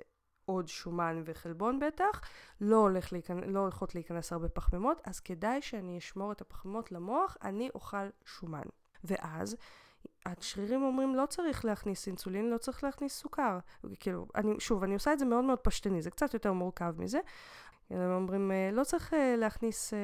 [0.47, 2.21] עוד שומן וחלבון בטח,
[2.61, 7.37] לא, הולך להיכנס, לא הולכות להיכנס הרבה פחמימות, אז כדאי שאני אשמור את הפחמימות למוח,
[7.43, 8.63] אני אוכל שומן.
[9.03, 9.55] ואז
[10.25, 13.59] השרירים אומרים לא צריך להכניס אינסולין, לא צריך להכניס סוכר.
[13.99, 17.19] כאילו, אני, שוב, אני עושה את זה מאוד מאוד פשטני, זה קצת יותר מורכב מזה.
[17.89, 19.99] הם אומרים אה, לא צריך אה, להכניס אה,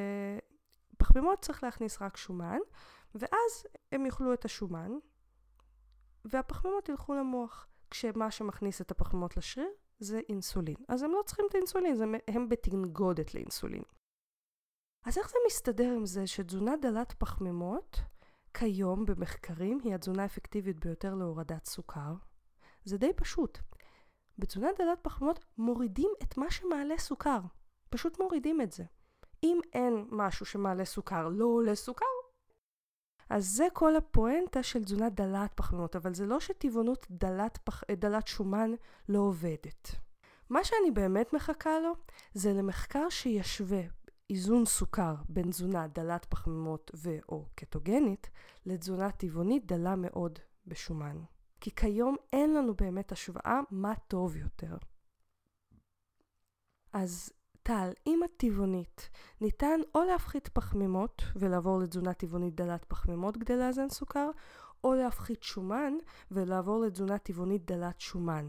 [0.97, 2.59] פחמימות, צריך להכניס רק שומן,
[3.15, 4.91] ואז הם יאכלו את השומן,
[6.25, 7.67] והפחמימות ילכו למוח.
[7.89, 10.75] כשמה שמכניס את הפחמימות לשריר זה אינסולין.
[10.87, 13.83] אז הם לא צריכים את האינסולין, זה, הם בתנגודת לאינסולין.
[15.05, 17.99] אז איך זה מסתדר עם זה שתזונה דלת פחמימות
[18.53, 22.13] כיום במחקרים היא התזונה האפקטיבית ביותר להורדת סוכר?
[22.83, 23.59] זה די פשוט.
[24.37, 27.39] בתזונה דלת פחמימות מורידים את מה שמעלה סוכר.
[27.89, 28.83] פשוט מורידים את זה.
[29.43, 32.05] אם אין משהו שמעלה סוכר, לא עולה סוכר,
[33.29, 37.83] אז זה כל הפואנטה של תזונה דלת פחמימות, אבל זה לא שטבעונות דלת, פח...
[37.91, 38.71] דלת שומן
[39.09, 39.91] לא עובדת.
[40.49, 41.93] מה שאני באמת מחכה לו,
[42.33, 43.81] זה למחקר שישווה
[44.29, 48.29] איזון סוכר בין תזונה דלת פחמימות ו/או קטוגנית
[48.65, 51.17] לתזונה טבעונית דלה מאוד בשומן.
[51.61, 54.77] כי כיום אין לנו באמת השוואה מה טוב יותר.
[56.93, 57.33] אז
[57.63, 59.09] טל, אם הטבעונית
[59.41, 64.29] ניתן או להפחית פחמימות ולעבור לתזונה טבעונית דלת פחמימות כדי לאזן סוכר,
[64.83, 65.93] או להפחית שומן
[66.31, 68.47] ולעבור לתזונה טבעונית דלת שומן.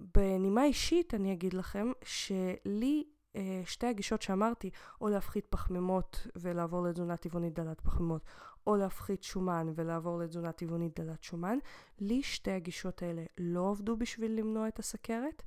[0.00, 3.04] בנימה אישית אני אגיד לכם שלי
[3.36, 4.70] אה, שתי הגישות שאמרתי,
[5.00, 8.22] או להפחית פחמימות ולעבור לתזונה טבעונית דלת פחמימות,
[8.66, 11.58] או להפחית שומן ולעבור לתזונה טבעונית דלת שומן,
[11.98, 15.42] לי שתי הגישות האלה לא עבדו בשביל למנוע את הסכרת,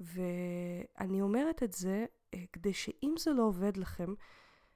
[0.00, 4.14] ואני אומרת את זה אה, כדי שאם זה לא עובד לכם,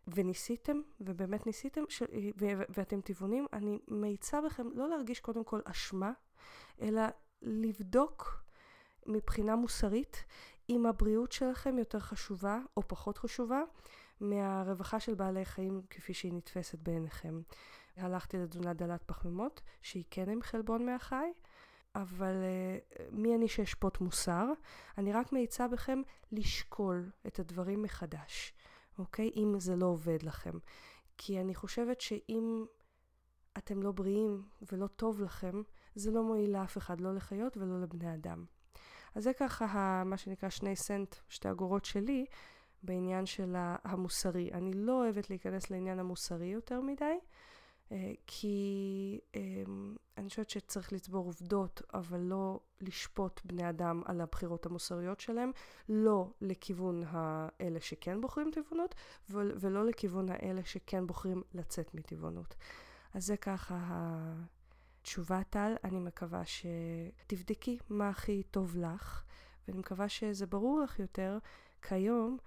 [0.07, 2.03] וניסיתם, ובאמת ניסיתם, ש...
[2.41, 2.47] ו...
[2.69, 6.13] ואתם טבעונים, אני מאיצה בכם לא להרגיש קודם כל אשמה,
[6.81, 7.03] אלא
[7.43, 8.43] לבדוק
[9.07, 10.25] מבחינה מוסרית
[10.71, 13.63] אם הבריאות שלכם יותר חשובה או פחות חשובה
[14.21, 17.41] מהרווחה של בעלי חיים כפי שהיא נתפסת בעיניכם.
[17.97, 21.33] הלכתי לתזונה דלת פחמימות, שהיא כן עם חלבון מהחי,
[21.95, 24.47] אבל uh, מי אני שאשפוט מוסר?
[24.99, 26.03] אני רק מאיצה בכם
[26.33, 28.55] לשקול את הדברים מחדש,
[28.99, 29.31] אוקיי?
[29.37, 30.59] אם זה לא עובד לכם.
[31.19, 32.65] כי אני חושבת שאם
[33.59, 35.63] אתם לא בריאים ולא טוב לכם,
[35.95, 38.45] זה לא מועיל לאף אחד, לא לחיות ולא לבני אדם.
[39.15, 42.25] אז זה ככה מה שנקרא שני סנט, שתי אגורות שלי,
[42.83, 44.53] בעניין של המוסרי.
[44.53, 47.19] אני לא אוהבת להיכנס לעניין המוסרי יותר מדי,
[48.27, 55.21] כי אמ, אני חושבת שצריך לצבור עובדות, אבל לא לשפוט בני אדם על הבחירות המוסריות
[55.21, 55.51] שלהם,
[55.89, 58.95] לא לכיוון האלה שכן בוחרים טבעונות,
[59.31, 62.55] ולא לכיוון האלה שכן בוחרים לצאת מטבעונות.
[63.15, 63.79] אז זה ככה
[65.01, 65.75] התשובה, טל.
[65.85, 69.23] אני מקווה שתבדקי מה הכי טוב לך,
[69.69, 71.39] ואני מקווה שזה ברור לך יותר
[71.83, 72.39] כיום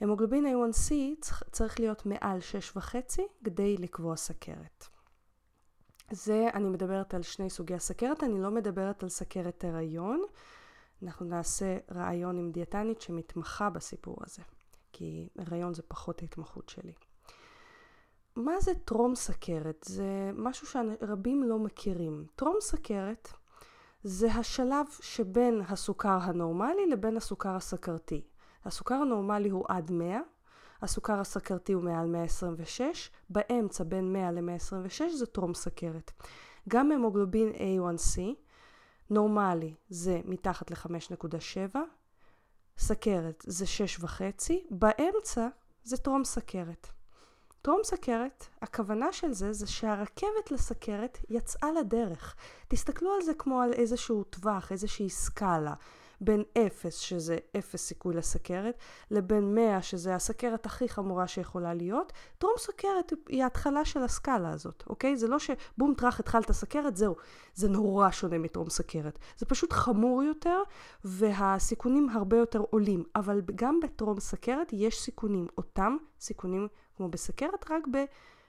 [0.00, 0.92] המוגלובין A1C
[1.50, 2.38] צריך להיות מעל
[2.76, 4.86] 6.5 כדי לקבוע סכרת.
[6.10, 10.22] זה, אני מדברת על שני סוגי הסכרת, אני לא מדברת על סכרת הריון.
[11.02, 14.42] אנחנו נעשה ראיון עם דיאטנית שמתמחה בסיפור הזה,
[14.92, 16.92] כי הריון זה פחות ההתמחות שלי.
[18.36, 19.84] מה זה טרום סכרת?
[19.88, 22.26] זה משהו שרבים לא מכירים.
[22.36, 23.28] טרום סכרת
[24.02, 28.22] זה השלב שבין הסוכר הנורמלי לבין הסוכר הסכרתי.
[28.64, 30.20] הסוכר הנורמלי הוא עד 100,
[30.82, 36.12] הסוכר הסכרתי הוא מעל 126, באמצע בין 100 ל-126 זה טרום סכרת.
[36.68, 38.20] גם המוגלובין A1C,
[39.10, 41.78] נורמלי זה מתחת ל-5.7,
[42.78, 43.64] סכרת זה
[44.02, 45.48] 6.5, באמצע
[45.82, 46.88] זה טרום סכרת.
[47.68, 52.36] טרום סכרת, הכוונה של זה זה שהרכבת לסכרת יצאה לדרך.
[52.68, 55.74] תסתכלו על זה כמו על איזשהו טווח, איזושהי סקאלה.
[56.20, 58.78] בין 0 שזה 0 סיכוי לסכרת,
[59.10, 64.84] לבין 100 שזה הסכרת הכי חמורה שיכולה להיות, טרום סכרת היא ההתחלה של הסקאלה הזאת,
[64.86, 65.16] אוקיי?
[65.16, 67.16] זה לא שבום טראח התחלת סכרת, זהו.
[67.54, 69.18] זה נורא שונה מטרום סכרת.
[69.36, 70.62] זה פשוט חמור יותר,
[71.04, 73.04] והסיכונים הרבה יותר עולים.
[73.16, 77.82] אבל גם בטרום סכרת יש סיכונים, אותם סיכונים כמו בסכרת, רק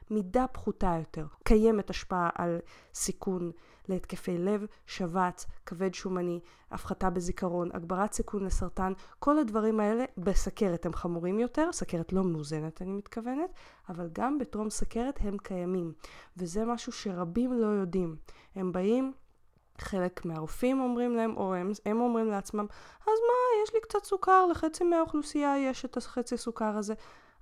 [0.10, 1.26] במידה פחותה יותר.
[1.44, 2.60] קיימת השפעה על
[2.94, 3.52] סיכון
[3.88, 6.40] להתקפי לב, שבץ, כבד שומני,
[6.72, 12.82] הפחתה בזיכרון, הגברת סיכון לסרטן, כל הדברים האלה בסכרת הם חמורים יותר, סכרת לא מאוזנת
[12.82, 13.54] אני מתכוונת,
[13.90, 15.94] אבל גם בטרום סכרת הם קיימים,
[16.38, 18.16] וזה משהו שרבים לא יודעים.
[18.56, 19.14] הם באים
[19.78, 22.66] חלק מהרופאים אומרים להם, או הם, הם אומרים לעצמם,
[23.02, 26.94] אז מה, יש לי קצת סוכר, לחצי מהאוכלוסייה יש את החצי סוכר הזה.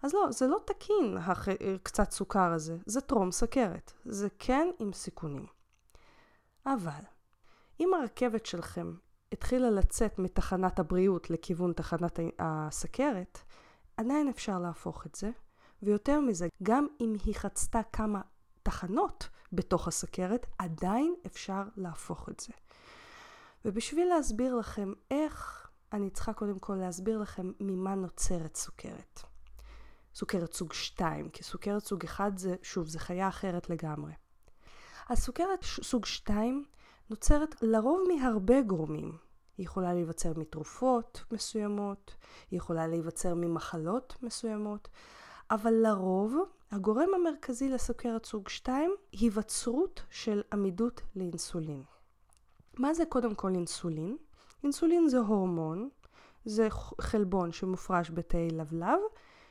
[0.03, 1.47] אז לא, זה לא תקין, הח...
[1.83, 3.93] קצת סוכר הזה, זה טרום סכרת.
[4.05, 5.56] זה כן עם סיכונים.
[6.67, 7.01] אבל,
[7.79, 8.93] אם הרכבת שלכם
[9.31, 13.39] התחילה לצאת מתחנת הבריאות לכיוון תחנת הסכרת,
[13.97, 15.29] עדיין אפשר להפוך את זה,
[15.83, 18.21] ויותר מזה, גם אם היא חצתה כמה
[18.63, 22.53] תחנות בתוך הסכרת, עדיין אפשר להפוך את זה.
[23.65, 29.21] ובשביל להסביר לכם איך, אני צריכה קודם כל להסביר לכם ממה נוצרת סוכרת.
[30.15, 34.13] סוכרת סוג 2, כי סוכרת סוג 1 זה, שוב, זה חיה אחרת לגמרי.
[35.09, 36.65] הסוכרת סוג 2
[37.09, 39.17] נוצרת לרוב מהרבה גורמים.
[39.57, 42.15] היא יכולה להיווצר מתרופות מסוימות,
[42.51, 44.87] היא יכולה להיווצר ממחלות מסוימות,
[45.51, 46.35] אבל לרוב
[46.71, 51.83] הגורם המרכזי לסוכרת סוג 2 היווצרות של עמידות לאינסולין.
[52.77, 54.17] מה זה קודם כל אינסולין?
[54.63, 55.89] אינסולין זה הורמון,
[56.45, 56.67] זה
[57.01, 58.99] חלבון שמופרש בתאי לבלב,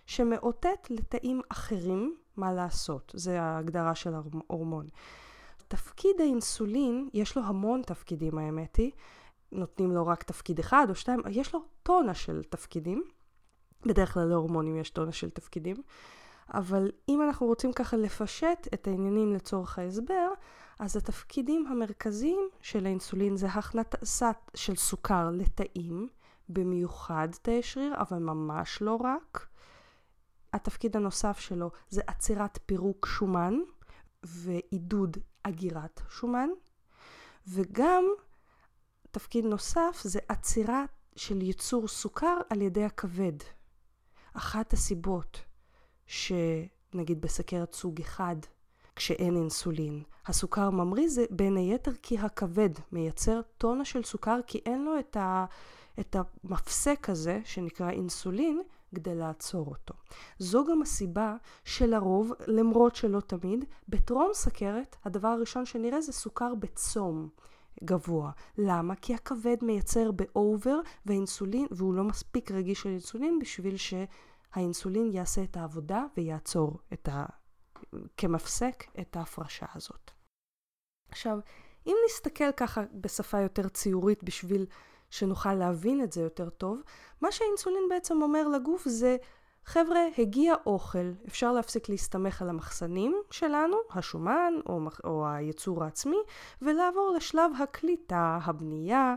[0.07, 3.13] שמאותת לתאים אחרים מה לעשות.
[3.17, 4.87] זה ההגדרה של ההורמון.
[5.69, 8.91] תפקיד האינסולין, יש לו המון תפקידים האמת היא,
[9.53, 13.05] נותנים לו רק תפקיד אחד או שתיים, יש לו טונה של תפקידים.
[13.87, 15.77] בדרך כלל להורמונים יש טונה של תפקידים.
[16.55, 20.29] אבל אם אנחנו רוצים ככה לפשט את העניינים לצורך ההסבר,
[20.79, 26.09] אז התפקידים המרכזיים של האינסולין זה הכנסה של סוכר לתאים,
[26.49, 29.47] במיוחד תאי שריר, אבל ממש לא רק.
[30.53, 33.55] התפקיד הנוסף שלו זה עצירת פירוק שומן
[34.23, 35.17] ועידוד
[35.49, 36.49] אגירת שומן,
[37.49, 38.05] וגם
[39.11, 40.85] תפקיד נוסף זה עצירה
[41.17, 43.33] של ייצור סוכר על ידי הכבד.
[44.33, 45.45] אחת הסיבות
[46.07, 48.37] שנגיד בסכרת סוג אחד,
[48.97, 54.85] כשאין אינסולין, הסוכר ממריא זה בין היתר כי הכבד מייצר טונה של סוכר כי אין
[54.85, 55.45] לו את, ה,
[56.01, 58.63] את המפסק הזה שנקרא אינסולין
[58.97, 59.95] כדי לעצור אותו.
[60.39, 67.29] זו גם הסיבה שלרוב, למרות שלא תמיד, בטרום סכרת הדבר הראשון שנראה זה סוכר בצום.
[67.85, 68.31] גבוה.
[68.59, 68.95] למה?
[68.95, 76.05] כי הכבד מייצר באובר והאינסולין, והוא לא מספיק רגיש לאינסולין בשביל שהאינסולין יעשה את העבודה
[76.17, 77.27] ויעצור את ה...
[78.17, 80.11] כמפסק את ההפרשה הזאת.
[81.09, 81.39] עכשיו,
[81.87, 84.67] אם נסתכל ככה בשפה יותר ציורית בשביל
[85.11, 86.81] שנוכל להבין את זה יותר טוב,
[87.21, 89.17] מה שהאינסולין בעצם אומר לגוף זה,
[89.65, 96.19] חבר'ה, הגיע אוכל, אפשר להפסיק להסתמך על המחסנים שלנו, השומן או, או היצור העצמי,
[96.63, 99.15] ולעבור לשלב הקליטה, הבנייה,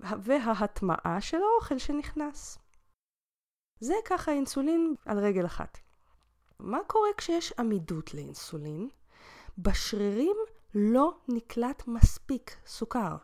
[0.00, 2.58] וההטמעה של האוכל שנכנס.
[3.80, 5.78] זה ככה אינסולין על רגל אחת.
[6.58, 8.88] מה קורה כשיש עמידות לאינסולין?
[9.58, 10.36] בשרירים
[10.74, 13.16] לא נקלט מספיק סוכר.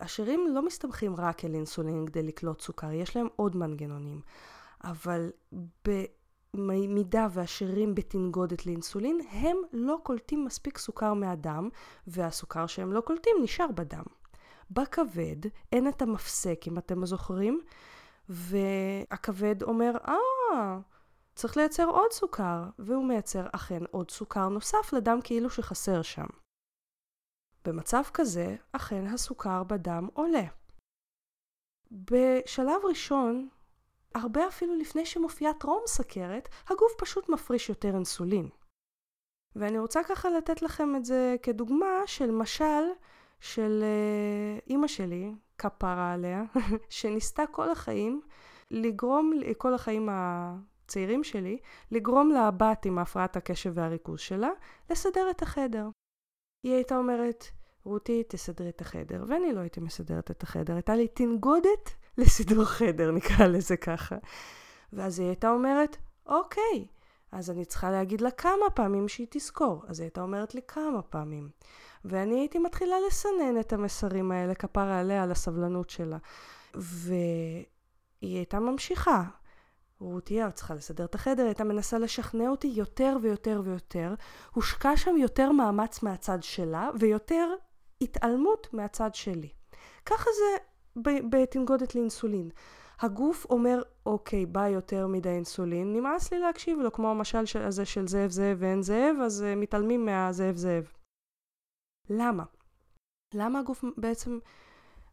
[0.00, 4.20] השרירים לא מסתמכים רק על אינסולין כדי לקלוט סוכר, יש להם עוד מנגנונים.
[4.84, 5.30] אבל
[6.54, 11.68] במידה והשרירים בתנגודת לאינסולין, הם לא קולטים מספיק סוכר מהדם,
[12.06, 14.04] והסוכר שהם לא קולטים נשאר בדם.
[14.70, 15.36] בכבד
[15.72, 17.60] אין את המפסק, אם אתם זוכרים,
[18.28, 20.78] והכבד אומר, אה,
[21.34, 26.26] צריך לייצר עוד סוכר, והוא מייצר אכן עוד סוכר נוסף לדם כאילו שחסר שם.
[27.64, 30.44] במצב כזה, אכן הסוכר בדם עולה.
[31.90, 33.48] בשלב ראשון,
[34.14, 38.48] הרבה אפילו לפני שמופיעה טרום סכרת, הגוף פשוט מפריש יותר אינסולין.
[39.56, 42.84] ואני רוצה ככה לתת לכם את זה כדוגמה של משל
[43.40, 46.42] של uh, אימא שלי, כפרה עליה,
[46.88, 48.20] שניסתה כל החיים
[48.70, 51.58] לגרום, כל החיים הצעירים שלי,
[51.90, 54.50] לגרום לבת עם הפרעת הקשב והריכוז שלה
[54.90, 55.88] לסדר את החדר.
[56.62, 57.44] היא הייתה אומרת,
[57.84, 63.10] רותי, תסדרי את החדר, ואני לא הייתי מסדרת את החדר, הייתה לי תנגודת לסידור חדר,
[63.10, 64.16] נקרא לזה ככה.
[64.92, 65.96] ואז היא הייתה אומרת,
[66.26, 66.86] אוקיי,
[67.32, 69.82] אז אני צריכה להגיד לה כמה פעמים שהיא תזכור.
[69.86, 71.50] אז היא הייתה אומרת לי כמה פעמים.
[72.04, 76.18] ואני הייתי מתחילה לסנן את המסרים האלה, כפרה עליה, על הסבלנות שלה.
[76.74, 77.64] והיא
[78.20, 79.22] הייתה ממשיכה.
[80.00, 84.14] רותי, צריכה לסדר את החדר, הייתה מנסה לשכנע אותי יותר ויותר ויותר.
[84.54, 87.54] הושקע שם יותר מאמץ מהצד שלה, ויותר
[88.00, 89.48] התעלמות מהצד שלי.
[90.06, 90.62] ככה זה
[91.30, 92.50] בתנגודת לאינסולין.
[93.00, 98.08] הגוף אומר, אוקיי, בא יותר מדי אינסולין, נמאס לי להקשיב לו, כמו המשל הזה של
[98.08, 100.92] זאב זאב ואין זאב, אז uh, מתעלמים מהזאב זאב.
[102.10, 102.44] למה?
[103.34, 104.38] למה הגוף בעצם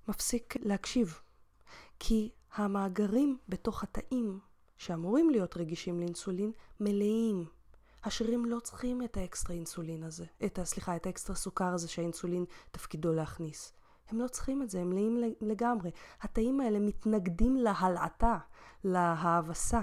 [0.07, 1.19] מפסיק להקשיב?
[1.99, 4.39] כי המאגרים בתוך התאים
[4.77, 7.45] שאמורים להיות רגישים לאינסולין מלאים.
[8.03, 13.13] השרירים לא צריכים את האקסטרה אינסולין הזה, את, סליחה, את האקסטרה סוכר הזה שהאינסולין תפקידו
[13.13, 13.73] להכניס.
[14.09, 15.91] הם לא צריכים את זה, הם מלאים לגמרי.
[16.21, 18.37] התאים האלה מתנגדים להלעטה,
[18.83, 19.81] להאבסה.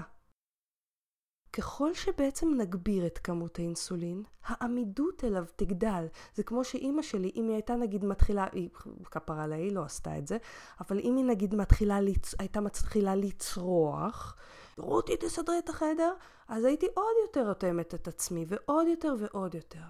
[1.53, 6.07] ככל שבעצם נגביר את כמות האינסולין, העמידות אליו תגדל.
[6.35, 8.69] זה כמו שאימא שלי, אם היא הייתה נגיד מתחילה, היא
[9.11, 10.37] כפרה לה, היא לא עשתה את זה,
[10.79, 11.99] אבל אם היא נגיד מתחילה.
[12.39, 14.35] הייתה מתחילה לצרוח,
[14.77, 16.13] רותי תסדרי את החדר,
[16.47, 19.83] אז הייתי עוד יותר אוטמת את עצמי, ועוד יותר ועוד יותר.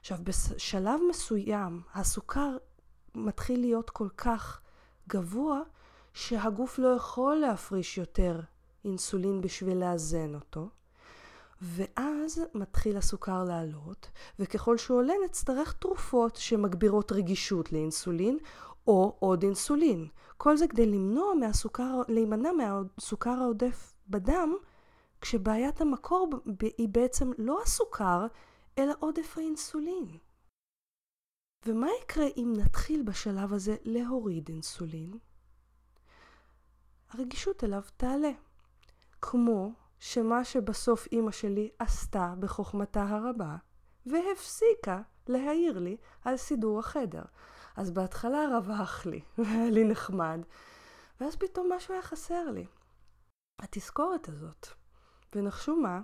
[0.00, 2.56] עכשיו, בשלב מסוים, הסוכר
[3.14, 4.60] מתחיל להיות כל כך
[5.08, 5.60] גבוה,
[6.12, 8.40] שהגוף לא יכול להפריש יותר
[8.84, 10.68] אינסולין בשביל לאזן אותו,
[11.62, 18.38] ואז מתחיל הסוכר לעלות, וככל שהוא עולה נצטרך תרופות שמגבירות רגישות לאינסולין,
[18.86, 20.08] או עוד אינסולין.
[20.36, 24.54] כל זה כדי למנוע מהסוכר, להימנע מהסוכר העודף בדם,
[25.20, 26.28] כשבעיית המקור
[26.78, 28.26] היא בעצם לא הסוכר,
[28.78, 30.18] אלא עודף האינסולין.
[31.66, 35.18] ומה יקרה אם נתחיל בשלב הזה להוריד אינסולין?
[37.10, 38.30] הרגישות אליו תעלה.
[39.22, 43.56] כמו שמה שבסוף אימא שלי עשתה בחוכמתה הרבה,
[44.06, 47.22] והפסיקה להעיר לי על סידור החדר.
[47.76, 50.40] אז בהתחלה רווח לי, והיה לי נחמד,
[51.20, 52.66] ואז פתאום משהו היה חסר לי.
[53.58, 54.66] התזכורת הזאת.
[55.34, 56.00] ונחשו מה?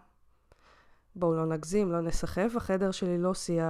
[1.16, 3.62] בואו לא נגזים, לא נסחף, החדר שלי לא שיא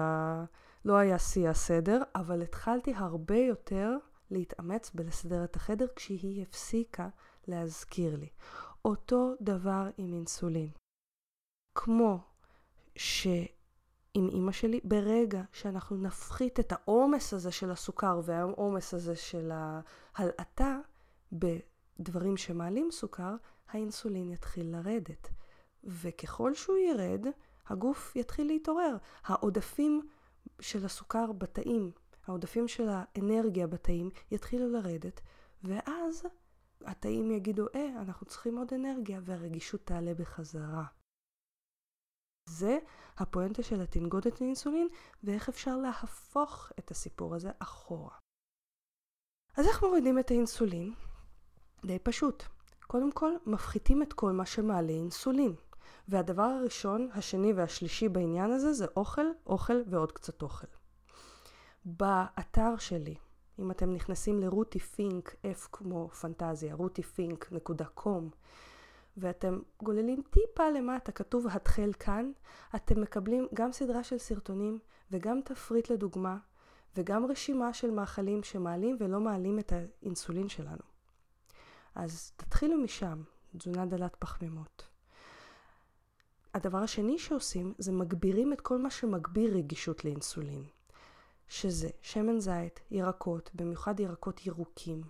[0.85, 3.97] לא היה שיא הסדר, אבל התחלתי הרבה יותר
[4.30, 7.09] להתאמץ בלסדר את החדר כשהיא הפסיקה
[7.49, 8.28] להזכיר לי.
[8.85, 10.70] אותו דבר עם אינסולין.
[11.74, 12.18] כמו
[12.97, 19.53] שעם אימא שלי, ברגע שאנחנו נפחית את העומס הזה של הסוכר והעומס הזה של
[20.14, 20.78] ההלעטה
[21.99, 23.36] בדברים שמעלים סוכר,
[23.68, 25.28] האינסולין יתחיל לרדת.
[25.84, 27.26] וככל שהוא ירד,
[27.66, 28.97] הגוף יתחיל להתעורר.
[29.24, 30.09] העודפים
[30.61, 31.90] של הסוכר בתאים,
[32.26, 35.20] העודפים של האנרגיה בתאים, יתחילו לרדת,
[35.62, 36.22] ואז
[36.84, 40.84] התאים יגידו, אה, אנחנו צריכים עוד אנרגיה, והרגישות תעלה בחזרה.
[42.49, 42.78] זה
[43.16, 44.88] הפואנטה של התנגודת לאינסולין,
[45.22, 48.16] ואיך אפשר להפוך את הסיפור הזה אחורה.
[49.57, 50.95] אז איך מורידים את האינסולין?
[51.85, 52.43] די פשוט.
[52.87, 55.55] קודם כל, מפחיתים את כל מה שמעלה אינסולין.
[56.09, 60.66] והדבר הראשון, השני והשלישי בעניין הזה זה אוכל, אוכל ועוד קצת אוכל.
[61.85, 63.14] באתר שלי,
[63.59, 68.22] אם אתם נכנסים לרותי פינק, F כמו פנטזיה, rutifink.com,
[69.16, 72.32] ואתם גוללים טיפה למטה, כתוב התחל כאן,
[72.74, 74.78] אתם מקבלים גם סדרה של סרטונים
[75.11, 76.37] וגם תפריט לדוגמה,
[76.97, 80.93] וגם רשימה של מאכלים שמעלים ולא מעלים את האינסולין שלנו.
[81.95, 83.22] אז תתחילו משם,
[83.59, 84.88] תזונה דלת פחמימות.
[86.55, 90.64] הדבר השני שעושים זה מגבירים את כל מה שמגביר רגישות לאינסולין,
[91.49, 95.03] שזה שמן זית, ירקות, במיוחד ירקות ירוקים,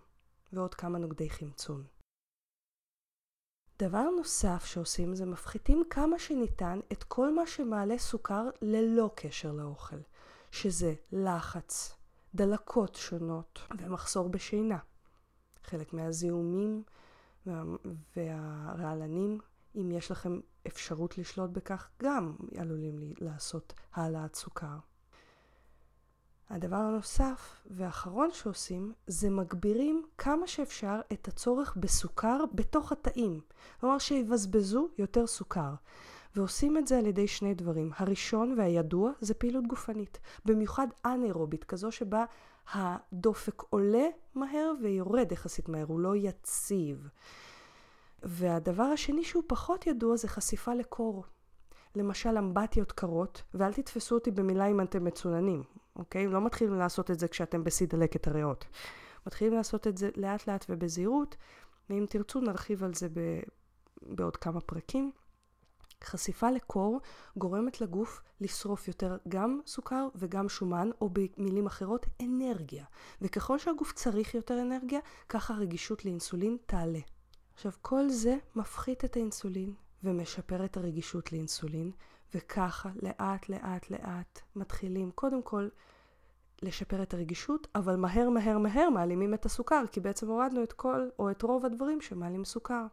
[0.53, 1.85] ועוד כמה נוגדי חמצון.
[3.78, 9.97] דבר נוסף שעושים זה מפחיתים כמה שניתן את כל מה שמעלה סוכר ללא קשר לאוכל,
[10.51, 11.97] שזה לחץ,
[12.35, 14.78] דלקות שונות ומחסור בשינה.
[15.67, 16.83] חלק מהזיהומים
[18.17, 19.39] והרעלנים,
[19.77, 24.77] אם יש לכם אפשרות לשלוט בכך, גם עלולים לעשות העלאת סוכר.
[26.51, 33.41] הדבר הנוסף והאחרון שעושים זה מגבירים כמה שאפשר את הצורך בסוכר בתוך התאים.
[33.81, 35.75] כלומר שיבזבזו יותר סוכר.
[36.37, 37.91] ועושים את זה על ידי שני דברים.
[37.97, 40.19] הראשון והידוע זה פעילות גופנית.
[40.45, 42.25] במיוחד אנאירובית, כזו שבה
[42.73, 47.09] הדופק עולה מהר ויורד יחסית מהר, הוא לא יציב.
[48.23, 51.25] והדבר השני שהוא פחות ידוע זה חשיפה לקור.
[51.97, 55.62] למשל אמבטיות קרות, ואל תתפסו אותי במילה אם אתם מצוננים,
[55.97, 56.29] אוקיי?
[56.29, 58.65] לא מתחילים לעשות את זה כשאתם בשיא דלקת הריאות.
[59.27, 61.37] מתחילים לעשות את זה לאט לאט ובזהירות,
[61.91, 63.41] ואם תרצו נרחיב על זה ב...
[64.03, 65.12] בעוד כמה פרקים.
[66.05, 67.01] חשיפה לקור
[67.37, 72.85] גורמת לגוף לשרוף יותר גם סוכר וגם שומן, או במילים אחרות, אנרגיה.
[73.23, 77.01] וככל שהגוף צריך יותר אנרגיה, ככה הרגישות לאינסולין תעלה.
[77.55, 79.75] עכשיו, כל זה מפחית את האינסולין
[80.05, 81.91] ומשפר את הרגישות לאינסולין,
[82.35, 85.69] וככה לאט לאט לאט מתחילים קודם כל
[86.63, 91.09] לשפר את הרגישות, אבל מהר מהר מהר מעלימים את הסוכר, כי בעצם הורדנו את כל
[91.19, 92.87] או את רוב הדברים שמעלים סוכר.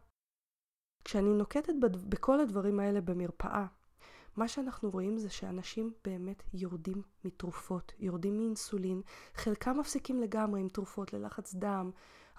[1.04, 1.72] כשאני נוקטת
[2.08, 3.66] בכל הדברים האלה במרפאה,
[4.36, 9.02] מה שאנחנו רואים זה שאנשים באמת יורדים מתרופות, יורדים מאינסולין,
[9.34, 11.90] חלקם מפסיקים לגמרי עם תרופות ללחץ דם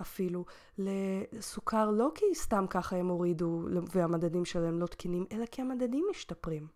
[0.02, 0.46] אפילו,
[0.78, 6.68] לסוכר לא כי סתם ככה הם הורידו והמדדים שלהם לא תקינים, אלא כי המדדים משתפרים.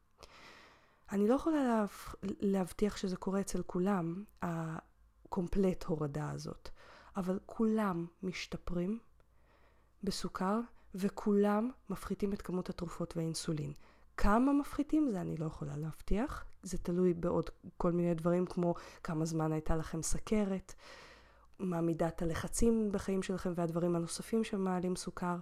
[1.12, 1.86] אני לא יכולה לה...
[2.24, 6.70] להבטיח שזה קורה אצל כולם, הקומפלט הורדה הזאת,
[7.18, 9.00] אבל כולם משתפרים
[10.04, 10.60] בסוכר
[10.98, 13.74] וכולם מפחיתים את כמות התרופות והאינסולין.
[14.18, 19.26] כמה מפחיתים זה אני לא יכולה להבטיח, זה תלוי בעוד כל מיני דברים כמו כמה
[19.26, 20.74] זמן הייתה לכם סכרת,
[21.60, 25.38] מה מידת הלחצים בחיים שלכם והדברים הנוספים שמעלים סוכר,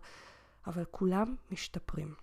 [0.68, 2.14] אבל כולם משתפרים.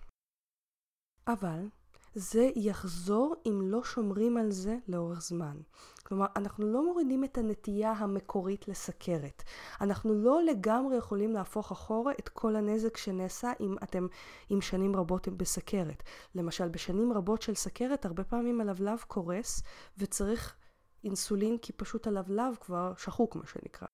[1.27, 1.67] אבל
[2.15, 5.57] זה יחזור אם לא שומרים על זה לאורך זמן.
[6.03, 9.43] כלומר, אנחנו לא מורידים את הנטייה המקורית לסכרת.
[9.81, 14.07] אנחנו לא לגמרי יכולים להפוך אחורה את כל הנזק שנעשה אם אתם
[14.49, 16.03] עם שנים רבות בסכרת.
[16.35, 19.63] למשל, בשנים רבות של סכרת, הרבה פעמים הלבלב קורס
[19.97, 20.55] וצריך
[21.03, 23.87] אינסולין כי פשוט הלבלב כבר שחוק, מה שנקרא.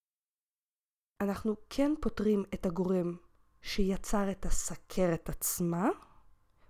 [1.21, 3.15] אנחנו כן פותרים את הגורם
[3.61, 5.89] שיצר את הסכרת עצמה,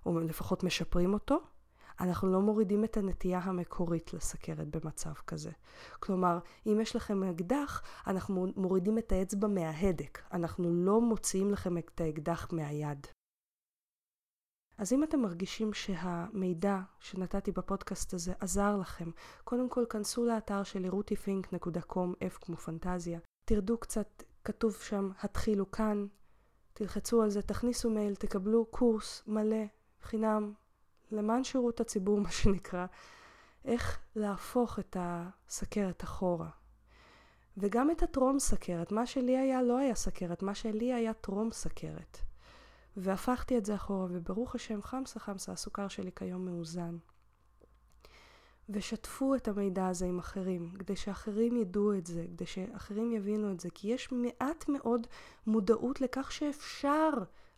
[0.05, 1.39] או לפחות משפרים אותו,
[1.99, 5.51] אנחנו לא מורידים את הנטייה המקורית לסכרת במצב כזה.
[5.99, 10.19] כלומר, אם יש לכם אקדח, אנחנו מורידים את האצבע מההדק.
[10.31, 13.07] אנחנו לא מוציאים לכם את האקדח מהיד.
[14.77, 19.09] אז אם אתם מרגישים שהמידע שנתתי בפודקאסט הזה עזר לכם,
[19.43, 26.05] קודם כל כנסו לאתר שלי rutifink.com, F כמו פנטזיה, תרדו קצת, כתוב שם, התחילו כאן,
[26.73, 29.65] תלחצו על זה, תכניסו מייל, תקבלו קורס מלא
[30.01, 30.53] חינם,
[31.11, 32.85] למען שירות הציבור, מה שנקרא,
[33.65, 36.49] איך להפוך את הסכרת אחורה.
[37.57, 42.17] וגם את הטרום סכרת, מה שלי היה לא היה סכרת, מה שלי היה טרום סכרת.
[42.97, 46.97] והפכתי את זה אחורה, וברוך השם, חמסה חמסה, הסוכר שלי כיום מאוזן.
[48.69, 53.59] ושתפו את המידע הזה עם אחרים, כדי שאחרים ידעו את זה, כדי שאחרים יבינו את
[53.59, 55.07] זה, כי יש מעט מאוד
[55.47, 57.09] מודעות לכך שאפשר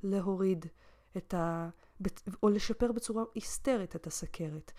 [0.04, 0.66] להוריד
[1.18, 1.70] את ה...
[2.44, 4.72] או לשפר בצורה היסטרית את הסכרת.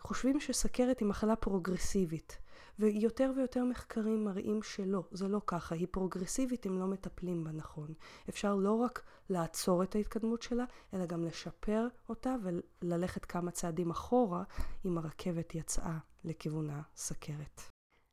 [0.00, 2.38] חושבים שסכרת היא מחלה פרוגרסיבית,
[2.78, 7.94] ויותר ויותר מחקרים מראים שלא, זה לא ככה, היא פרוגרסיבית אם לא מטפלים בה נכון.
[8.28, 10.64] אפשר לא רק לעצור את ההתקדמות שלה,
[10.94, 14.42] אלא גם לשפר אותה וללכת כמה צעדים אחורה
[14.84, 17.60] אם הרכבת יצאה לכיוון הסכרת.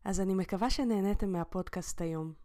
[0.05, 2.44] אז אני מקווה שנהניתם מהפודקאסט היום.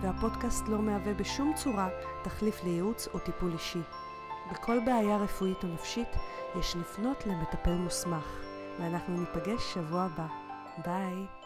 [0.00, 1.88] והפודקאסט לא מהווה בשום צורה
[2.22, 3.82] תחליף לייעוץ או טיפול אישי.
[4.52, 6.08] בכל בעיה רפואית או נפשית
[6.58, 8.40] יש לפנות למטפל מוסמך,
[8.80, 10.26] ואנחנו ניפגש שבוע הבא.
[10.84, 11.37] ביי.